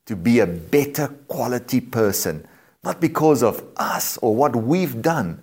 to 0.07 0.17
be 0.17 0.41
a 0.41 0.47
better 0.47 1.09
quality 1.29 1.81
person, 1.81 2.47
not 2.83 3.01
because 3.01 3.43
of 3.43 3.63
us 3.77 4.19
or 4.19 4.35
what 4.35 4.57
we've 4.57 5.03
done 5.03 5.43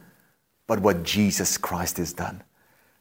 but 0.68 0.82
what 0.82 1.04
Jesus 1.04 1.58
Christ 1.58 1.98
has 1.98 2.14
done. 2.14 2.44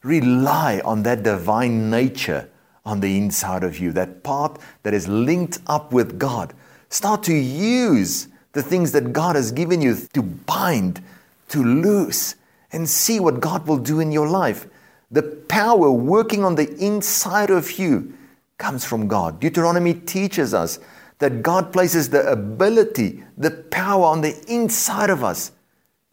Rely 0.03 0.81
on 0.85 1.03
that 1.03 1.25
divine 1.25 1.91
nature 1.91 2.49
on 2.85 3.01
the 3.01 3.19
inside 3.19 3.65
of 3.65 3.81
you, 3.81 3.91
that 3.93 4.23
part 4.23 4.61
that 4.85 4.95
is 4.95 5.09
linked 5.09 5.59
up 5.67 5.93
with 5.93 6.19
God. 6.19 6.55
Start 6.89 7.25
to 7.25 7.35
use 7.35 8.29
the 8.57 8.63
things 8.63 8.93
that 8.93 9.13
God 9.13 9.37
has 9.37 9.53
given 9.53 9.83
you 9.83 9.95
to 10.15 10.23
bind, 10.23 11.03
to 11.49 11.63
loose, 11.63 12.37
and 12.73 12.89
see 12.89 13.21
what 13.21 13.39
God 13.39 13.67
will 13.69 13.77
do 13.77 14.01
in 14.01 14.11
your 14.11 14.27
life. 14.27 14.67
The 15.11 15.23
power 15.23 15.91
working 15.91 16.43
on 16.43 16.55
the 16.55 16.75
inside 16.83 17.51
of 17.51 17.79
you 17.79 18.15
comes 18.57 18.83
from 18.83 19.09
God. 19.09 19.41
Deuteronomy 19.41 19.93
teaches 19.93 20.55
us 20.55 20.79
that 21.19 21.43
God 21.43 21.71
places 21.71 22.09
the 22.09 22.27
ability, 22.33 23.23
the 23.37 23.51
power 23.51 24.07
on 24.07 24.23
the 24.23 24.43
inside 24.49 25.11
of 25.11 25.23
us 25.23 25.53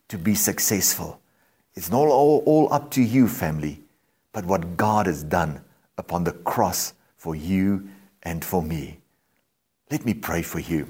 to 0.10 0.18
be 0.18 0.36
successful. 0.36 1.22
It's 1.76 1.90
not 1.90 2.08
all, 2.10 2.44
all 2.46 2.74
up 2.74 2.92
to 2.92 3.02
you, 3.02 3.30
family, 3.30 3.80
but 4.34 4.44
what 4.44 4.76
God 4.76 5.06
has 5.06 5.24
done 5.24 5.62
upon 5.98 6.26
the 6.26 6.34
cross 6.34 6.94
for 7.16 7.38
you 7.38 7.88
and 8.22 8.44
for 8.44 8.62
me. 8.62 9.00
Let 9.90 10.06
me 10.06 10.14
pray 10.14 10.42
for 10.42 10.60
you. 10.60 10.90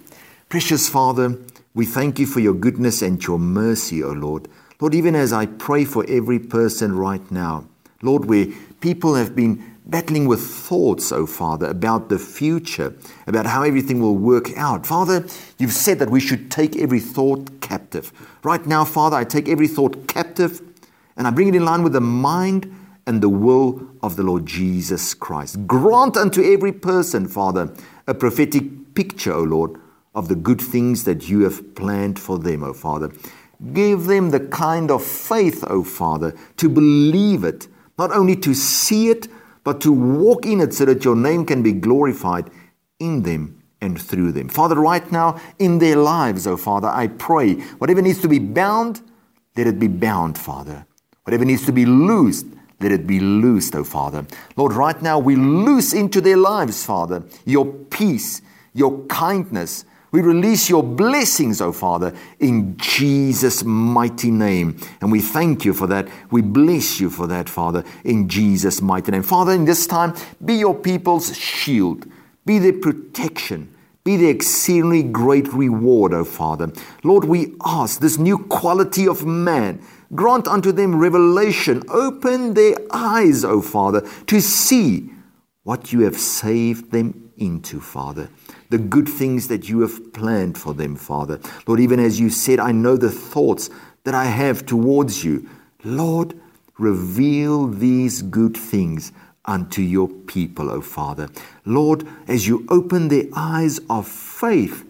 Precious 0.53 0.87
Father, 0.87 1.39
we 1.73 1.83
thank 1.83 2.19
you 2.19 2.27
for 2.27 2.39
your 2.39 2.53
goodness 2.53 3.01
and 3.01 3.25
your 3.25 3.39
mercy, 3.39 4.03
O 4.03 4.11
Lord. 4.11 4.47
Lord, 4.79 4.93
even 4.93 5.15
as 5.15 5.33
I 5.33 5.47
pray 5.47 5.83
for 5.83 6.05
every 6.07 6.37
person 6.37 6.95
right 6.95 7.31
now, 7.31 7.65
Lord, 8.03 8.25
where 8.25 8.45
people 8.79 9.15
have 9.15 9.35
been 9.35 9.77
battling 9.87 10.27
with 10.27 10.41
thoughts, 10.41 11.11
oh 11.11 11.25
Father, 11.25 11.65
about 11.65 12.09
the 12.09 12.19
future, 12.19 12.93
about 13.25 13.47
how 13.47 13.63
everything 13.63 13.99
will 13.99 14.15
work 14.15 14.55
out. 14.55 14.85
Father, 14.85 15.25
you've 15.57 15.73
said 15.73 15.97
that 15.97 16.11
we 16.11 16.19
should 16.19 16.51
take 16.51 16.77
every 16.77 16.99
thought 16.99 17.59
captive. 17.59 18.13
Right 18.43 18.63
now, 18.67 18.85
Father, 18.85 19.17
I 19.17 19.23
take 19.23 19.49
every 19.49 19.67
thought 19.67 20.07
captive 20.07 20.61
and 21.17 21.25
I 21.25 21.31
bring 21.31 21.47
it 21.47 21.55
in 21.55 21.65
line 21.65 21.81
with 21.81 21.93
the 21.93 21.99
mind 21.99 22.71
and 23.07 23.23
the 23.23 23.29
will 23.29 23.87
of 24.03 24.17
the 24.17 24.23
Lord 24.23 24.45
Jesus 24.45 25.15
Christ. 25.15 25.65
Grant 25.65 26.15
unto 26.15 26.43
every 26.43 26.73
person, 26.73 27.27
Father, 27.27 27.73
a 28.05 28.13
prophetic 28.13 28.93
picture, 28.93 29.33
O 29.33 29.41
Lord, 29.41 29.79
of 30.15 30.27
the 30.27 30.35
good 30.35 30.61
things 30.61 31.03
that 31.05 31.29
you 31.29 31.41
have 31.41 31.75
planned 31.75 32.19
for 32.19 32.37
them, 32.39 32.63
O 32.63 32.73
Father. 32.73 33.11
Give 33.73 34.05
them 34.05 34.31
the 34.31 34.39
kind 34.39 34.91
of 34.91 35.03
faith, 35.03 35.63
O 35.67 35.83
Father, 35.83 36.35
to 36.57 36.69
believe 36.69 37.43
it, 37.43 37.67
not 37.97 38.11
only 38.11 38.35
to 38.37 38.53
see 38.53 39.09
it, 39.09 39.27
but 39.63 39.79
to 39.81 39.91
walk 39.91 40.45
in 40.45 40.59
it 40.59 40.73
so 40.73 40.85
that 40.85 41.05
your 41.05 41.15
name 41.15 41.45
can 41.45 41.63
be 41.63 41.71
glorified 41.71 42.49
in 42.99 43.23
them 43.23 43.63
and 43.81 43.99
through 44.01 44.31
them. 44.31 44.49
Father, 44.49 44.75
right 44.75 45.09
now 45.11 45.39
in 45.59 45.79
their 45.79 45.95
lives, 45.95 46.47
oh 46.47 46.57
Father, 46.57 46.87
I 46.87 47.07
pray 47.07 47.55
whatever 47.79 48.01
needs 48.01 48.21
to 48.21 48.27
be 48.27 48.39
bound, 48.39 49.01
let 49.55 49.67
it 49.67 49.79
be 49.79 49.87
bound, 49.87 50.37
Father. 50.37 50.85
Whatever 51.23 51.45
needs 51.45 51.65
to 51.65 51.71
be 51.71 51.85
loosed, 51.85 52.45
let 52.79 52.91
it 52.91 53.07
be 53.07 53.19
loosed, 53.19 53.75
oh 53.75 53.83
Father. 53.83 54.25
Lord, 54.57 54.73
right 54.73 55.01
now 55.01 55.19
we 55.19 55.35
loose 55.35 55.93
into 55.93 56.21
their 56.21 56.37
lives, 56.37 56.85
Father, 56.85 57.23
your 57.45 57.65
peace, 57.65 58.41
your 58.73 59.05
kindness, 59.05 59.85
we 60.13 60.21
release 60.21 60.69
your 60.69 60.83
blessings, 60.83 61.59
O 61.59 61.69
oh 61.69 61.71
Father, 61.71 62.13
in 62.39 62.77
Jesus' 62.77 63.63
mighty 63.63 64.29
name. 64.29 64.79
And 65.01 65.11
we 65.11 65.21
thank 65.21 65.65
you 65.65 65.73
for 65.73 65.87
that. 65.87 66.07
We 66.29 66.43
bless 66.43 66.99
you 66.99 67.09
for 67.09 67.25
that, 67.25 67.49
Father, 67.49 67.83
in 68.03 68.29
Jesus' 68.29 68.79
mighty 68.79 69.11
name. 69.11 69.23
Father, 69.23 69.53
in 69.53 69.65
this 69.65 69.87
time, 69.87 70.13
be 70.45 70.53
your 70.53 70.75
people's 70.75 71.35
shield, 71.35 72.05
be 72.45 72.59
their 72.59 72.73
protection. 72.73 73.73
Be 74.03 74.17
the 74.17 74.27
exceedingly 74.27 75.01
great 75.01 75.51
reward, 75.51 76.13
O 76.13 76.25
Father. 76.25 76.71
Lord, 77.03 77.23
we 77.23 77.55
ask 77.65 77.99
this 78.01 78.17
new 78.17 78.37
quality 78.37 79.07
of 79.07 79.25
man. 79.25 79.81
Grant 80.13 80.45
unto 80.45 80.71
them 80.73 80.99
revelation. 80.99 81.81
Open 81.89 82.53
their 82.53 82.75
eyes, 82.91 83.43
O 83.45 83.61
Father, 83.61 84.07
to 84.27 84.41
see 84.41 85.09
what 85.63 85.93
you 85.93 86.01
have 86.01 86.17
saved 86.17 86.91
them 86.91 87.31
into, 87.37 87.79
Father 87.79 88.29
the 88.73 88.79
good 88.79 89.07
things 89.07 89.49
that 89.49 89.69
you 89.69 89.81
have 89.81 90.11
planned 90.13 90.57
for 90.57 90.73
them, 90.73 90.95
Father. 90.95 91.39
Lord, 91.67 91.79
even 91.79 91.99
as 91.99 92.19
you 92.19 92.31
said, 92.31 92.59
I 92.59 92.71
know 92.71 92.97
the 92.97 93.11
thoughts 93.11 93.69
that 94.03 94.15
I 94.15 94.25
have 94.25 94.65
towards 94.65 95.23
you. 95.23 95.47
Lord, 95.83 96.33
reveal 96.79 97.67
these 97.67 98.23
good 98.23 98.57
things 98.57 99.11
unto 99.45 99.83
your 99.83 100.07
people, 100.07 100.71
O 100.71 100.81
Father. 100.81 101.29
Lord, 101.65 102.07
as 102.27 102.47
you 102.47 102.65
open 102.67 103.09
their 103.09 103.25
eyes 103.35 103.79
of 103.91 104.07
faith, 104.07 104.83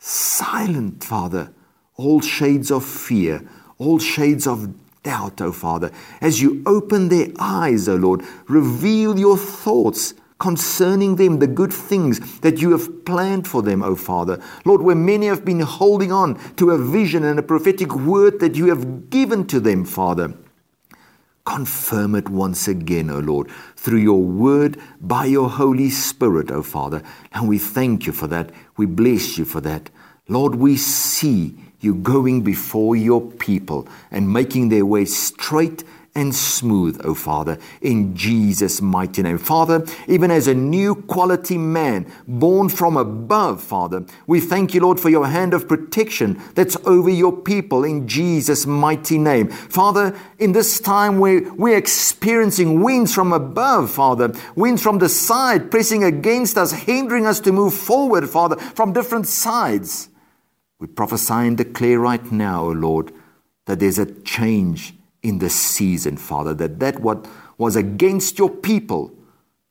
silent, 0.00 1.04
Father, 1.04 1.52
all 1.94 2.20
shades 2.20 2.72
of 2.72 2.84
fear, 2.84 3.48
all 3.78 4.00
shades 4.00 4.48
of 4.48 4.74
doubt, 5.04 5.40
O 5.40 5.52
Father. 5.52 5.92
As 6.20 6.42
you 6.42 6.60
open 6.66 7.08
their 7.08 7.28
eyes, 7.38 7.88
O 7.88 7.94
Lord, 7.94 8.22
reveal 8.48 9.16
your 9.16 9.38
thoughts 9.38 10.14
concerning 10.42 11.14
them, 11.14 11.38
the 11.38 11.46
good 11.46 11.72
things 11.72 12.40
that 12.40 12.60
you 12.60 12.72
have 12.72 13.04
planned 13.04 13.46
for 13.46 13.62
them, 13.62 13.80
O 13.80 13.94
Father. 13.94 14.42
Lord, 14.64 14.82
where 14.82 14.96
many 14.96 15.26
have 15.26 15.44
been 15.44 15.60
holding 15.60 16.10
on 16.10 16.34
to 16.56 16.72
a 16.72 16.78
vision 16.78 17.22
and 17.22 17.38
a 17.38 17.44
prophetic 17.44 17.94
word 17.94 18.40
that 18.40 18.56
you 18.56 18.66
have 18.66 19.08
given 19.08 19.46
to 19.46 19.60
them, 19.60 19.84
Father. 19.84 20.34
Confirm 21.44 22.16
it 22.16 22.28
once 22.28 22.66
again, 22.66 23.08
O 23.08 23.20
Lord, 23.20 23.50
through 23.76 24.00
your 24.00 24.20
word, 24.20 24.78
by 25.00 25.26
your 25.26 25.48
Holy 25.48 25.90
Spirit, 25.90 26.50
O 26.50 26.64
Father. 26.64 27.04
And 27.30 27.48
we 27.48 27.58
thank 27.58 28.06
you 28.06 28.12
for 28.12 28.26
that. 28.26 28.50
We 28.76 28.86
bless 28.86 29.38
you 29.38 29.44
for 29.44 29.60
that. 29.60 29.90
Lord, 30.26 30.56
we 30.56 30.76
see 30.76 31.54
you 31.78 31.94
going 31.94 32.42
before 32.42 32.96
your 32.96 33.20
people 33.20 33.86
and 34.10 34.32
making 34.32 34.70
their 34.70 34.86
way 34.86 35.04
straight 35.04 35.84
and 36.14 36.34
smooth, 36.34 37.00
O 37.04 37.14
Father, 37.14 37.58
in 37.80 38.14
Jesus' 38.14 38.82
mighty 38.82 39.22
name. 39.22 39.38
Father, 39.38 39.86
even 40.06 40.30
as 40.30 40.46
a 40.46 40.54
new 40.54 40.94
quality 40.94 41.56
man 41.56 42.10
born 42.28 42.68
from 42.68 42.98
above, 42.98 43.62
Father, 43.62 44.04
we 44.26 44.38
thank 44.38 44.74
you, 44.74 44.82
Lord, 44.82 45.00
for 45.00 45.08
your 45.08 45.26
hand 45.26 45.54
of 45.54 45.66
protection 45.66 46.38
that's 46.54 46.76
over 46.84 47.08
your 47.08 47.34
people 47.34 47.82
in 47.82 48.06
Jesus' 48.06 48.66
mighty 48.66 49.16
name. 49.16 49.48
Father, 49.48 50.14
in 50.38 50.52
this 50.52 50.78
time 50.80 51.18
where 51.18 51.50
we're 51.54 51.78
experiencing 51.78 52.82
winds 52.82 53.14
from 53.14 53.32
above, 53.32 53.90
Father, 53.90 54.34
winds 54.54 54.82
from 54.82 54.98
the 54.98 55.08
side 55.08 55.70
pressing 55.70 56.04
against 56.04 56.58
us, 56.58 56.72
hindering 56.72 57.24
us 57.24 57.40
to 57.40 57.52
move 57.52 57.72
forward, 57.72 58.28
Father, 58.28 58.56
from 58.56 58.92
different 58.92 59.26
sides. 59.26 60.10
We 60.78 60.88
prophesy 60.88 61.32
and 61.32 61.56
declare 61.56 61.98
right 61.98 62.30
now, 62.30 62.64
O 62.64 62.72
Lord, 62.72 63.12
that 63.64 63.80
there's 63.80 63.98
a 63.98 64.12
change 64.22 64.94
in 65.22 65.38
this 65.38 65.54
season, 65.54 66.16
Father, 66.16 66.52
that 66.54 66.80
that 66.80 67.00
what 67.00 67.26
was 67.58 67.76
against 67.76 68.38
your 68.38 68.50
people 68.50 69.14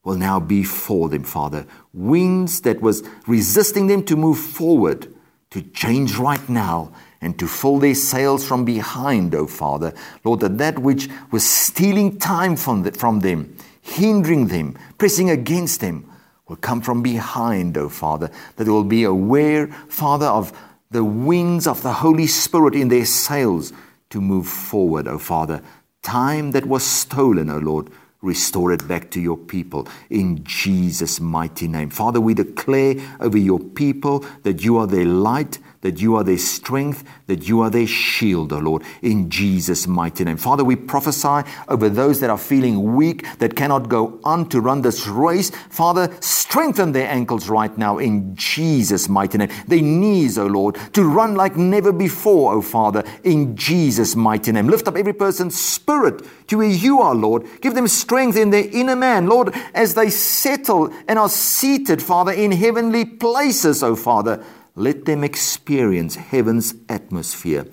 will 0.03 0.17
now 0.17 0.39
be 0.39 0.63
for 0.63 1.09
them, 1.09 1.23
Father. 1.23 1.65
Winds 1.93 2.61
that 2.61 2.81
was 2.81 3.03
resisting 3.27 3.87
them 3.87 4.03
to 4.05 4.15
move 4.15 4.39
forward, 4.39 5.13
to 5.51 5.61
change 5.61 6.15
right 6.15 6.47
now 6.49 6.91
and 7.19 7.37
to 7.37 7.47
fill 7.47 7.77
their 7.77 7.93
sails 7.93 8.47
from 8.47 8.65
behind, 8.65 9.35
O 9.35 9.39
oh 9.39 9.47
Father. 9.47 9.93
Lord, 10.23 10.39
that 10.39 10.57
that 10.57 10.79
which 10.79 11.07
was 11.29 11.47
stealing 11.47 12.17
time 12.17 12.55
from, 12.55 12.83
the, 12.83 12.91
from 12.93 13.19
them, 13.19 13.55
hindering 13.81 14.47
them, 14.47 14.77
pressing 14.97 15.29
against 15.29 15.81
them, 15.81 16.09
will 16.47 16.55
come 16.55 16.81
from 16.81 17.03
behind, 17.03 17.77
O 17.77 17.81
oh 17.81 17.89
Father. 17.89 18.31
That 18.55 18.63
they 18.63 18.71
will 18.71 18.83
be 18.83 19.03
aware, 19.03 19.67
Father, 19.67 20.25
of 20.25 20.57
the 20.89 21.03
wings 21.03 21.67
of 21.67 21.83
the 21.83 21.93
Holy 21.93 22.27
Spirit 22.27 22.73
in 22.73 22.87
their 22.87 23.05
sails 23.05 23.71
to 24.11 24.21
move 24.21 24.47
forward, 24.47 25.07
O 25.07 25.17
Father. 25.17 25.61
Time 26.01 26.51
that 26.51 26.65
was 26.65 26.83
stolen, 26.83 27.49
O 27.49 27.57
Lord, 27.57 27.89
restore 28.21 28.71
it 28.71 28.87
back 28.87 29.09
to 29.11 29.19
your 29.19 29.37
people 29.37 29.87
in 30.09 30.43
Jesus' 30.43 31.19
mighty 31.19 31.67
name. 31.67 31.89
Father, 31.89 32.21
we 32.21 32.33
declare 32.33 32.95
over 33.19 33.37
your 33.37 33.59
people 33.59 34.23
that 34.43 34.63
you 34.63 34.77
are 34.77 34.87
their 34.87 35.05
light 35.05 35.59
that 35.81 35.99
you 35.99 36.15
are 36.15 36.23
their 36.23 36.37
strength, 36.37 37.03
that 37.27 37.47
you 37.47 37.61
are 37.61 37.69
their 37.69 37.87
shield, 37.87 38.53
O 38.53 38.57
oh 38.57 38.59
Lord, 38.59 38.83
in 39.01 39.29
Jesus' 39.29 39.87
mighty 39.87 40.23
name. 40.23 40.37
Father, 40.37 40.63
we 40.63 40.75
prophesy 40.75 41.49
over 41.67 41.89
those 41.89 42.19
that 42.19 42.29
are 42.29 42.37
feeling 42.37 42.95
weak, 42.95 43.25
that 43.39 43.55
cannot 43.55 43.89
go 43.89 44.19
on 44.23 44.47
to 44.49 44.61
run 44.61 44.81
this 44.81 45.07
race. 45.07 45.49
Father, 45.69 46.15
strengthen 46.19 46.91
their 46.91 47.09
ankles 47.09 47.49
right 47.49 47.75
now 47.77 47.97
in 47.97 48.35
Jesus' 48.35 49.09
mighty 49.09 49.37
name. 49.37 49.49
Their 49.67 49.81
knees, 49.81 50.37
O 50.37 50.43
oh 50.43 50.47
Lord, 50.47 50.75
to 50.93 51.03
run 51.03 51.35
like 51.35 51.57
never 51.57 51.91
before, 51.91 52.53
O 52.53 52.57
oh 52.57 52.61
Father, 52.61 53.03
in 53.23 53.55
Jesus' 53.55 54.15
mighty 54.15 54.51
name. 54.51 54.67
Lift 54.67 54.87
up 54.87 54.95
every 54.95 55.13
person's 55.13 55.59
spirit 55.59 56.25
to 56.47 56.57
where 56.57 56.67
you 56.67 57.01
are, 57.01 57.15
Lord. 57.15 57.47
Give 57.61 57.73
them 57.73 57.87
strength 57.87 58.37
in 58.37 58.51
their 58.51 58.67
inner 58.71 58.95
man, 58.95 59.27
Lord, 59.27 59.55
as 59.73 59.95
they 59.95 60.09
settle 60.09 60.93
and 61.07 61.17
are 61.17 61.29
seated, 61.29 62.03
Father, 62.03 62.31
in 62.31 62.51
heavenly 62.51 63.05
places, 63.05 63.81
O 63.81 63.95
Father. 63.95 64.43
Let 64.75 65.05
them 65.05 65.23
experience 65.23 66.15
heaven's 66.15 66.75
atmosphere. 66.87 67.65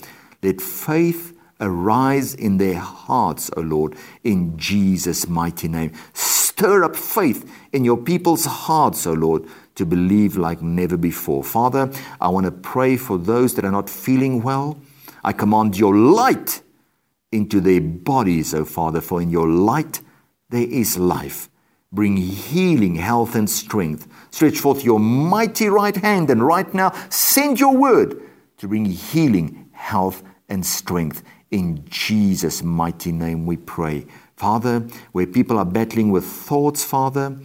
Let 0.42 0.60
faith 0.60 1.36
arise 1.60 2.34
in 2.34 2.58
their 2.58 2.78
hearts, 2.78 3.50
O 3.56 3.60
Lord, 3.60 3.96
in 4.24 4.56
Jesus' 4.58 5.28
mighty 5.28 5.68
name. 5.68 5.92
Stir 6.12 6.84
up 6.84 6.96
faith 6.96 7.50
in 7.72 7.84
your 7.84 7.96
people's 7.96 8.44
hearts, 8.44 9.06
O 9.06 9.12
Lord, 9.12 9.44
to 9.76 9.86
believe 9.86 10.36
like 10.36 10.60
never 10.60 10.96
before. 10.96 11.44
Father, 11.44 11.90
I 12.20 12.28
want 12.28 12.46
to 12.46 12.52
pray 12.52 12.96
for 12.96 13.16
those 13.16 13.54
that 13.54 13.64
are 13.64 13.70
not 13.70 13.88
feeling 13.88 14.42
well. 14.42 14.80
I 15.22 15.32
command 15.32 15.78
your 15.78 15.94
light 15.96 16.62
into 17.30 17.60
their 17.60 17.80
bodies, 17.80 18.54
O 18.54 18.64
Father, 18.64 19.00
for 19.00 19.20
in 19.22 19.30
your 19.30 19.48
light 19.48 20.00
there 20.50 20.66
is 20.66 20.98
life. 20.98 21.48
Bring 21.90 22.16
healing, 22.16 22.96
health, 22.96 23.34
and 23.34 23.48
strength. 23.48 24.06
Stretch 24.30 24.58
forth 24.58 24.84
your 24.84 25.00
mighty 25.00 25.68
right 25.68 25.96
hand, 25.96 26.28
and 26.30 26.46
right 26.46 26.72
now 26.74 26.92
send 27.08 27.58
your 27.58 27.76
word 27.76 28.20
to 28.58 28.68
bring 28.68 28.84
healing, 28.84 29.68
health, 29.72 30.22
and 30.48 30.64
strength 30.64 31.22
In 31.50 31.84
Jesus' 31.88 32.62
mighty 32.62 33.10
name 33.10 33.46
we 33.46 33.56
pray. 33.56 34.06
Father, 34.36 34.80
where 35.12 35.26
people 35.26 35.58
are 35.58 35.64
battling 35.64 36.10
with 36.10 36.24
thoughts, 36.24 36.84
Father, 36.84 37.38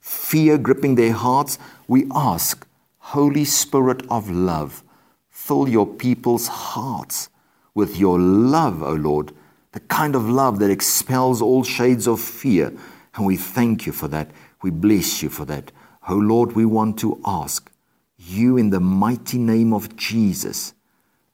fear 0.00 0.58
gripping 0.58 0.94
their 0.94 1.12
hearts, 1.12 1.58
we 1.86 2.06
ask, 2.14 2.66
Holy 2.98 3.46
Spirit 3.46 4.02
of 4.10 4.30
love, 4.30 4.84
fill 5.30 5.66
your 5.66 5.86
people's 5.86 6.48
hearts 6.48 7.30
with 7.74 7.96
your 7.96 8.18
love, 8.18 8.82
O 8.82 8.92
Lord, 8.92 9.32
the 9.72 9.80
kind 9.80 10.14
of 10.14 10.28
love 10.28 10.58
that 10.58 10.70
expels 10.70 11.40
all 11.40 11.64
shades 11.64 12.06
of 12.06 12.20
fear. 12.20 12.76
And 13.18 13.26
we 13.26 13.36
thank 13.36 13.84
you 13.84 13.92
for 13.92 14.06
that. 14.08 14.30
We 14.62 14.70
bless 14.70 15.24
you 15.24 15.28
for 15.28 15.44
that. 15.46 15.72
O 16.08 16.14
Lord, 16.14 16.52
we 16.52 16.64
want 16.64 17.00
to 17.00 17.20
ask 17.26 17.68
you 18.16 18.56
in 18.56 18.70
the 18.70 18.80
mighty 18.80 19.38
name 19.38 19.72
of 19.72 19.96
Jesus, 19.96 20.72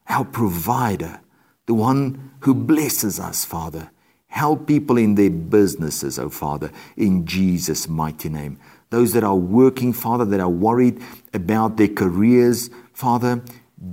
our 0.08 0.24
provider, 0.24 1.20
the 1.66 1.74
one 1.74 2.32
who 2.40 2.54
blesses 2.54 3.20
us, 3.20 3.44
Father. 3.44 3.90
Help 4.28 4.66
people 4.66 4.96
in 4.96 5.14
their 5.14 5.30
businesses, 5.30 6.18
oh 6.18 6.30
Father, 6.30 6.72
in 6.96 7.26
Jesus' 7.26 7.86
mighty 7.86 8.30
name. 8.30 8.58
Those 8.88 9.12
that 9.12 9.22
are 9.22 9.36
working, 9.36 9.92
Father, 9.92 10.24
that 10.24 10.40
are 10.40 10.48
worried 10.48 11.02
about 11.34 11.76
their 11.76 11.88
careers, 11.88 12.70
Father, 12.94 13.42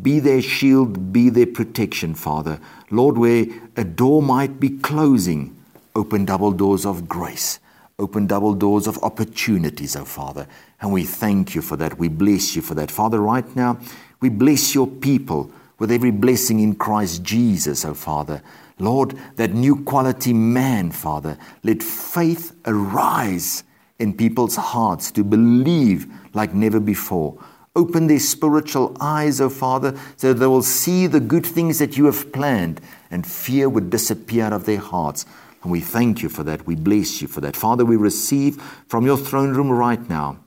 be 0.01 0.19
their 0.19 0.41
shield, 0.41 1.11
be 1.11 1.29
their 1.29 1.45
protection, 1.45 2.15
Father. 2.15 2.59
Lord, 2.89 3.17
where 3.17 3.45
a 3.75 3.83
door 3.83 4.21
might 4.21 4.59
be 4.61 4.69
closing, 4.69 5.57
open 5.93 6.23
double 6.25 6.51
doors 6.51 6.85
of 6.85 7.09
grace, 7.09 7.59
open 8.01 8.27
double 8.27 8.53
doors 8.53 8.87
of 8.87 9.01
opportunities, 9.03 9.95
oh 9.95 10.05
Father. 10.05 10.47
And 10.81 10.91
we 10.91 11.03
thank 11.03 11.55
you 11.55 11.61
for 11.61 11.77
that. 11.77 11.97
We 11.97 12.07
bless 12.07 12.55
you 12.55 12.61
for 12.61 12.73
that. 12.75 12.91
Father, 12.91 13.21
right 13.21 13.55
now, 13.55 13.77
we 14.19 14.29
bless 14.29 14.75
your 14.75 14.87
people 14.87 15.51
with 15.79 15.91
every 15.91 16.11
blessing 16.11 16.59
in 16.59 16.75
Christ 16.75 17.23
Jesus, 17.23 17.85
oh 17.85 17.93
Father. 17.93 18.41
Lord, 18.79 19.17
that 19.35 19.53
new 19.53 19.83
quality 19.83 20.33
man, 20.33 20.91
Father, 20.91 21.37
let 21.63 21.83
faith 21.83 22.53
arise 22.65 23.63
in 23.99 24.17
people's 24.17 24.55
hearts 24.55 25.11
to 25.11 25.23
believe 25.23 26.11
like 26.33 26.53
never 26.53 26.79
before. 26.79 27.37
Open 27.75 28.07
their 28.07 28.19
spiritual 28.19 28.97
eyes, 28.99 29.39
O 29.39 29.45
oh 29.45 29.49
Father, 29.49 29.97
so 30.17 30.33
they 30.33 30.47
will 30.47 30.63
see 30.63 31.07
the 31.07 31.19
good 31.21 31.45
things 31.45 31.79
that 31.79 31.95
you 31.95 32.05
have 32.05 32.33
planned 32.33 32.81
and 33.11 33.25
fear 33.25 33.69
would 33.69 33.89
disappear 33.89 34.45
out 34.45 34.53
of 34.53 34.65
their 34.65 34.79
hearts. 34.79 35.25
And 35.63 35.71
we 35.71 35.79
thank 35.79 36.21
you 36.21 36.29
for 36.29 36.43
that. 36.43 36.65
We 36.65 36.75
bless 36.75 37.21
you 37.21 37.27
for 37.27 37.41
that. 37.41 37.55
Father, 37.55 37.85
we 37.85 37.95
receive 37.95 38.61
from 38.87 39.05
your 39.05 39.17
throne 39.17 39.53
room 39.53 39.71
right 39.71 40.09
now 40.09 40.39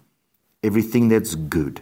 everything 0.63 1.09
that's 1.09 1.35
good, 1.35 1.81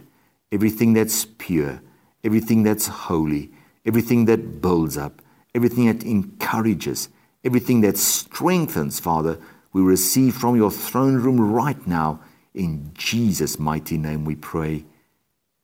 everything 0.51 0.93
that's 0.93 1.25
pure, 1.25 1.81
everything 2.23 2.63
that's 2.63 2.87
holy, 2.87 3.51
everything 3.85 4.25
that 4.25 4.61
builds 4.61 4.97
up, 4.97 5.21
everything 5.55 5.87
that 5.87 6.05
encourages, 6.05 7.09
everything 7.43 7.81
that 7.81 7.97
strengthens, 7.97 8.99
Father, 8.99 9.39
we 9.71 9.81
receive 9.81 10.35
from 10.35 10.55
your 10.55 10.71
throne 10.71 11.15
room 11.15 11.39
right 11.41 11.87
now. 11.87 12.19
In 12.53 12.91
Jesus' 12.93 13.57
mighty 13.57 13.97
name 13.97 14.25
we 14.25 14.35
pray. 14.35 14.85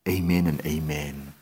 Amen 0.07 0.47
and 0.47 0.65
amen. 0.65 1.33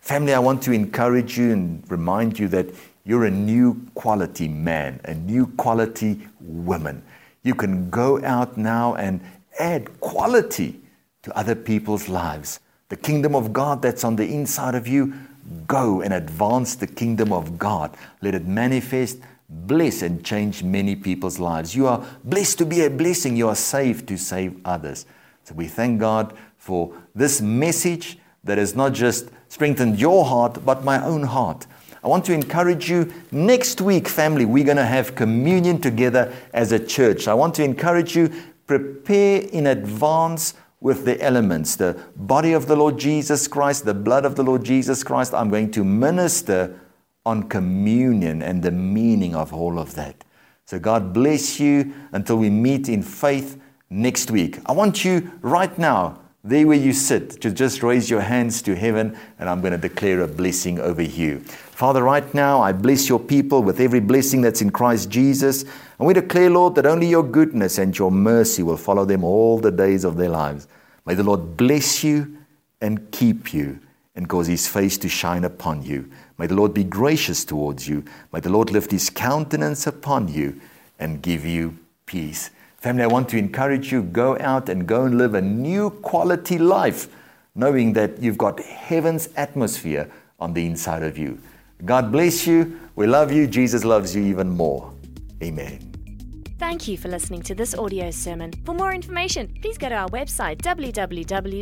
Family, 0.00 0.32
I 0.32 0.38
want 0.38 0.62
to 0.62 0.72
encourage 0.72 1.36
you 1.36 1.52
and 1.52 1.84
remind 1.90 2.38
you 2.38 2.46
that 2.48 2.66
you're 3.04 3.24
a 3.24 3.30
new 3.30 3.84
quality 3.94 4.48
man, 4.48 5.00
a 5.04 5.14
new 5.14 5.46
quality 5.46 6.20
woman. 6.40 7.02
You 7.42 7.54
can 7.54 7.90
go 7.90 8.22
out 8.24 8.56
now 8.56 8.94
and 8.94 9.20
add 9.58 10.00
quality 10.00 10.80
to 11.22 11.36
other 11.36 11.54
people's 11.54 12.08
lives. 12.08 12.60
The 12.88 12.96
kingdom 12.96 13.34
of 13.34 13.52
God 13.52 13.82
that's 13.82 14.04
on 14.04 14.16
the 14.16 14.26
inside 14.26 14.74
of 14.74 14.86
you, 14.86 15.14
go 15.66 16.00
and 16.02 16.14
advance 16.14 16.74
the 16.76 16.86
kingdom 16.86 17.32
of 17.32 17.58
God. 17.58 17.96
Let 18.20 18.34
it 18.34 18.46
manifest, 18.46 19.18
bless, 19.48 20.02
and 20.02 20.24
change 20.24 20.62
many 20.62 20.94
people's 20.94 21.38
lives. 21.38 21.74
You 21.74 21.86
are 21.88 22.04
blessed 22.24 22.58
to 22.58 22.66
be 22.66 22.84
a 22.84 22.90
blessing. 22.90 23.36
You 23.36 23.48
are 23.48 23.56
saved 23.56 24.08
to 24.08 24.16
save 24.16 24.60
others. 24.64 25.06
So 25.44 25.54
we 25.54 25.66
thank 25.66 26.00
God 26.00 26.36
for 26.56 26.94
this 27.14 27.40
message 27.40 28.18
that 28.44 28.58
has 28.58 28.76
not 28.76 28.92
just 28.92 29.28
strengthened 29.48 29.98
your 29.98 30.24
heart, 30.24 30.64
but 30.64 30.84
my 30.84 31.04
own 31.04 31.24
heart. 31.24 31.66
I 32.04 32.08
want 32.08 32.24
to 32.24 32.32
encourage 32.32 32.90
you 32.90 33.12
next 33.30 33.80
week, 33.80 34.08
family, 34.08 34.44
we're 34.44 34.64
going 34.64 34.76
to 34.76 34.84
have 34.84 35.14
communion 35.14 35.80
together 35.80 36.32
as 36.52 36.72
a 36.72 36.84
church. 36.84 37.28
I 37.28 37.34
want 37.34 37.54
to 37.56 37.64
encourage 37.64 38.16
you, 38.16 38.30
prepare 38.66 39.42
in 39.42 39.68
advance 39.68 40.54
with 40.80 41.04
the 41.04 41.22
elements 41.22 41.76
the 41.76 41.96
body 42.16 42.52
of 42.52 42.66
the 42.66 42.74
Lord 42.74 42.98
Jesus 42.98 43.46
Christ, 43.46 43.84
the 43.84 43.94
blood 43.94 44.24
of 44.24 44.34
the 44.34 44.42
Lord 44.42 44.64
Jesus 44.64 45.04
Christ. 45.04 45.32
I'm 45.32 45.48
going 45.48 45.70
to 45.72 45.84
minister 45.84 46.78
on 47.24 47.44
communion 47.44 48.42
and 48.42 48.62
the 48.62 48.72
meaning 48.72 49.36
of 49.36 49.54
all 49.54 49.78
of 49.78 49.94
that. 49.94 50.24
So, 50.64 50.80
God 50.80 51.12
bless 51.12 51.60
you 51.60 51.92
until 52.10 52.36
we 52.36 52.50
meet 52.50 52.88
in 52.88 53.02
faith 53.02 53.60
next 53.90 54.30
week. 54.30 54.58
I 54.66 54.72
want 54.72 55.04
you 55.04 55.30
right 55.40 55.76
now, 55.78 56.18
there 56.44 56.66
where 56.66 56.76
you 56.76 56.92
sit, 56.92 57.40
to 57.40 57.52
just 57.52 57.82
raise 57.84 58.10
your 58.10 58.20
hands 58.20 58.62
to 58.62 58.74
heaven 58.74 59.16
and 59.38 59.48
I'm 59.48 59.60
going 59.60 59.72
to 59.72 59.78
declare 59.78 60.22
a 60.22 60.26
blessing 60.26 60.80
over 60.80 61.02
you. 61.02 61.38
Father, 61.38 62.02
right 62.02 62.34
now, 62.34 62.60
I 62.60 62.72
bless 62.72 63.08
your 63.08 63.20
people 63.20 63.62
with 63.62 63.78
every 63.78 64.00
blessing 64.00 64.40
that's 64.40 64.60
in 64.60 64.70
Christ 64.70 65.08
Jesus. 65.08 65.62
And 65.98 66.06
we 66.08 66.14
declare, 66.14 66.50
Lord, 66.50 66.74
that 66.74 66.86
only 66.86 67.06
your 67.06 67.22
goodness 67.22 67.78
and 67.78 67.96
your 67.96 68.10
mercy 68.10 68.62
will 68.64 68.76
follow 68.76 69.04
them 69.04 69.22
all 69.22 69.58
the 69.58 69.70
days 69.70 70.04
of 70.04 70.16
their 70.16 70.30
lives. 70.30 70.66
May 71.06 71.14
the 71.14 71.22
Lord 71.22 71.56
bless 71.56 72.02
you 72.02 72.36
and 72.80 73.10
keep 73.12 73.54
you 73.54 73.78
and 74.16 74.28
cause 74.28 74.48
his 74.48 74.66
face 74.66 74.98
to 74.98 75.08
shine 75.08 75.44
upon 75.44 75.84
you. 75.84 76.10
May 76.38 76.48
the 76.48 76.54
Lord 76.54 76.74
be 76.74 76.84
gracious 76.84 77.44
towards 77.44 77.88
you. 77.88 78.04
May 78.32 78.40
the 78.40 78.50
Lord 78.50 78.70
lift 78.70 78.90
his 78.90 79.10
countenance 79.10 79.86
upon 79.86 80.26
you 80.26 80.60
and 80.98 81.22
give 81.22 81.44
you 81.46 81.78
peace. 82.04 82.50
Family, 82.82 83.04
I 83.04 83.06
want 83.06 83.28
to 83.28 83.38
encourage 83.38 83.92
you 83.92 84.02
go 84.02 84.36
out 84.40 84.68
and 84.68 84.88
go 84.88 85.04
and 85.04 85.16
live 85.16 85.34
a 85.34 85.40
new 85.40 85.90
quality 85.90 86.58
life, 86.58 87.06
knowing 87.54 87.92
that 87.92 88.20
you've 88.20 88.36
got 88.36 88.58
heaven's 88.58 89.28
atmosphere 89.36 90.10
on 90.40 90.52
the 90.52 90.66
inside 90.66 91.04
of 91.04 91.16
you. 91.16 91.38
God 91.84 92.10
bless 92.10 92.44
you. 92.44 92.80
We 92.96 93.06
love 93.06 93.30
you. 93.30 93.46
Jesus 93.46 93.84
loves 93.84 94.16
you 94.16 94.24
even 94.24 94.50
more. 94.50 94.92
Amen. 95.44 95.92
Thank 96.58 96.88
you 96.88 96.98
for 96.98 97.06
listening 97.06 97.42
to 97.42 97.54
this 97.54 97.72
audio 97.72 98.10
sermon. 98.10 98.52
For 98.64 98.74
more 98.74 98.92
information, 98.92 99.54
please 99.62 99.78
go 99.78 99.88
to 99.88 99.94
our 99.94 100.08
website 100.08 100.60
www.hoc.org.za. 100.62 101.60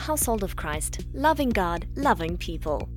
Household 0.00 0.42
of 0.42 0.56
Christ, 0.56 1.06
loving 1.14 1.50
God, 1.50 1.86
loving 1.94 2.36
people. 2.36 2.88